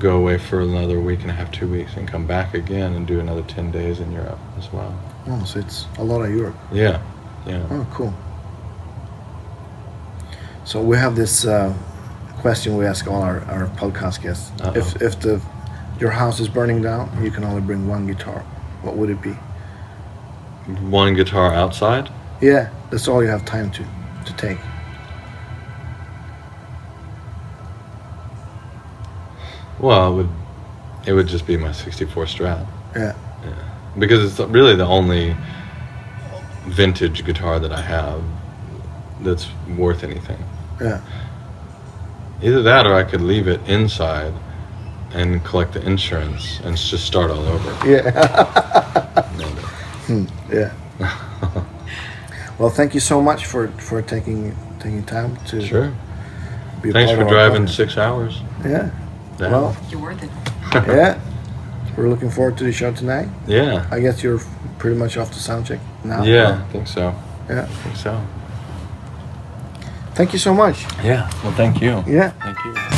[0.00, 3.06] go away for another week and a half, two weeks, and come back again and
[3.06, 4.98] do another 10 days in Europe as well.
[5.28, 6.56] Oh, so it's a lot of Europe.
[6.72, 7.02] Yeah,
[7.46, 7.64] yeah.
[7.70, 8.12] Oh, cool.
[10.64, 11.72] So we have this uh,
[12.40, 14.50] question we ask all our, our podcast guests.
[14.60, 14.76] Uh-oh.
[14.78, 15.40] If if the
[15.98, 18.40] your house is burning down, you can only bring one guitar.
[18.82, 19.34] What would it be?
[20.68, 22.10] One guitar outside.
[22.42, 23.84] Yeah, that's all you have time to
[24.26, 24.58] to take.
[29.78, 30.28] Well, it would
[31.06, 33.14] it would just be my 64 Strat Yeah.
[33.44, 33.52] Yeah.
[33.98, 35.34] because it's really the only
[36.66, 38.22] vintage guitar that I have
[39.20, 39.46] that's
[39.76, 40.42] worth anything.
[40.80, 41.00] Yeah.
[42.42, 44.32] Either that, or I could leave it inside
[45.12, 47.88] and collect the insurance and just start all over.
[47.90, 49.24] Yeah.
[50.08, 50.72] No, yeah.
[52.58, 55.92] Well, thank you so much for for taking taking time to Sure.
[56.82, 57.76] be a Thanks for driving podcast.
[57.76, 58.42] six hours.
[58.64, 58.90] Yeah.
[59.38, 59.52] down.
[59.52, 60.30] Well, You're worth it.
[60.74, 61.20] yeah.
[61.96, 63.28] We're looking forward to the show tonight.
[63.46, 63.86] yeah.
[63.92, 64.40] I guess you're
[64.78, 66.24] pretty much off the sound check now.
[66.24, 67.14] Yeah, I think so.
[67.48, 67.62] Yeah.
[67.62, 68.20] I think so.
[70.14, 70.82] Thank you so much.
[71.04, 71.30] Yeah.
[71.44, 72.02] Well, thank you.
[72.08, 72.30] Yeah.
[72.42, 72.97] Thank you.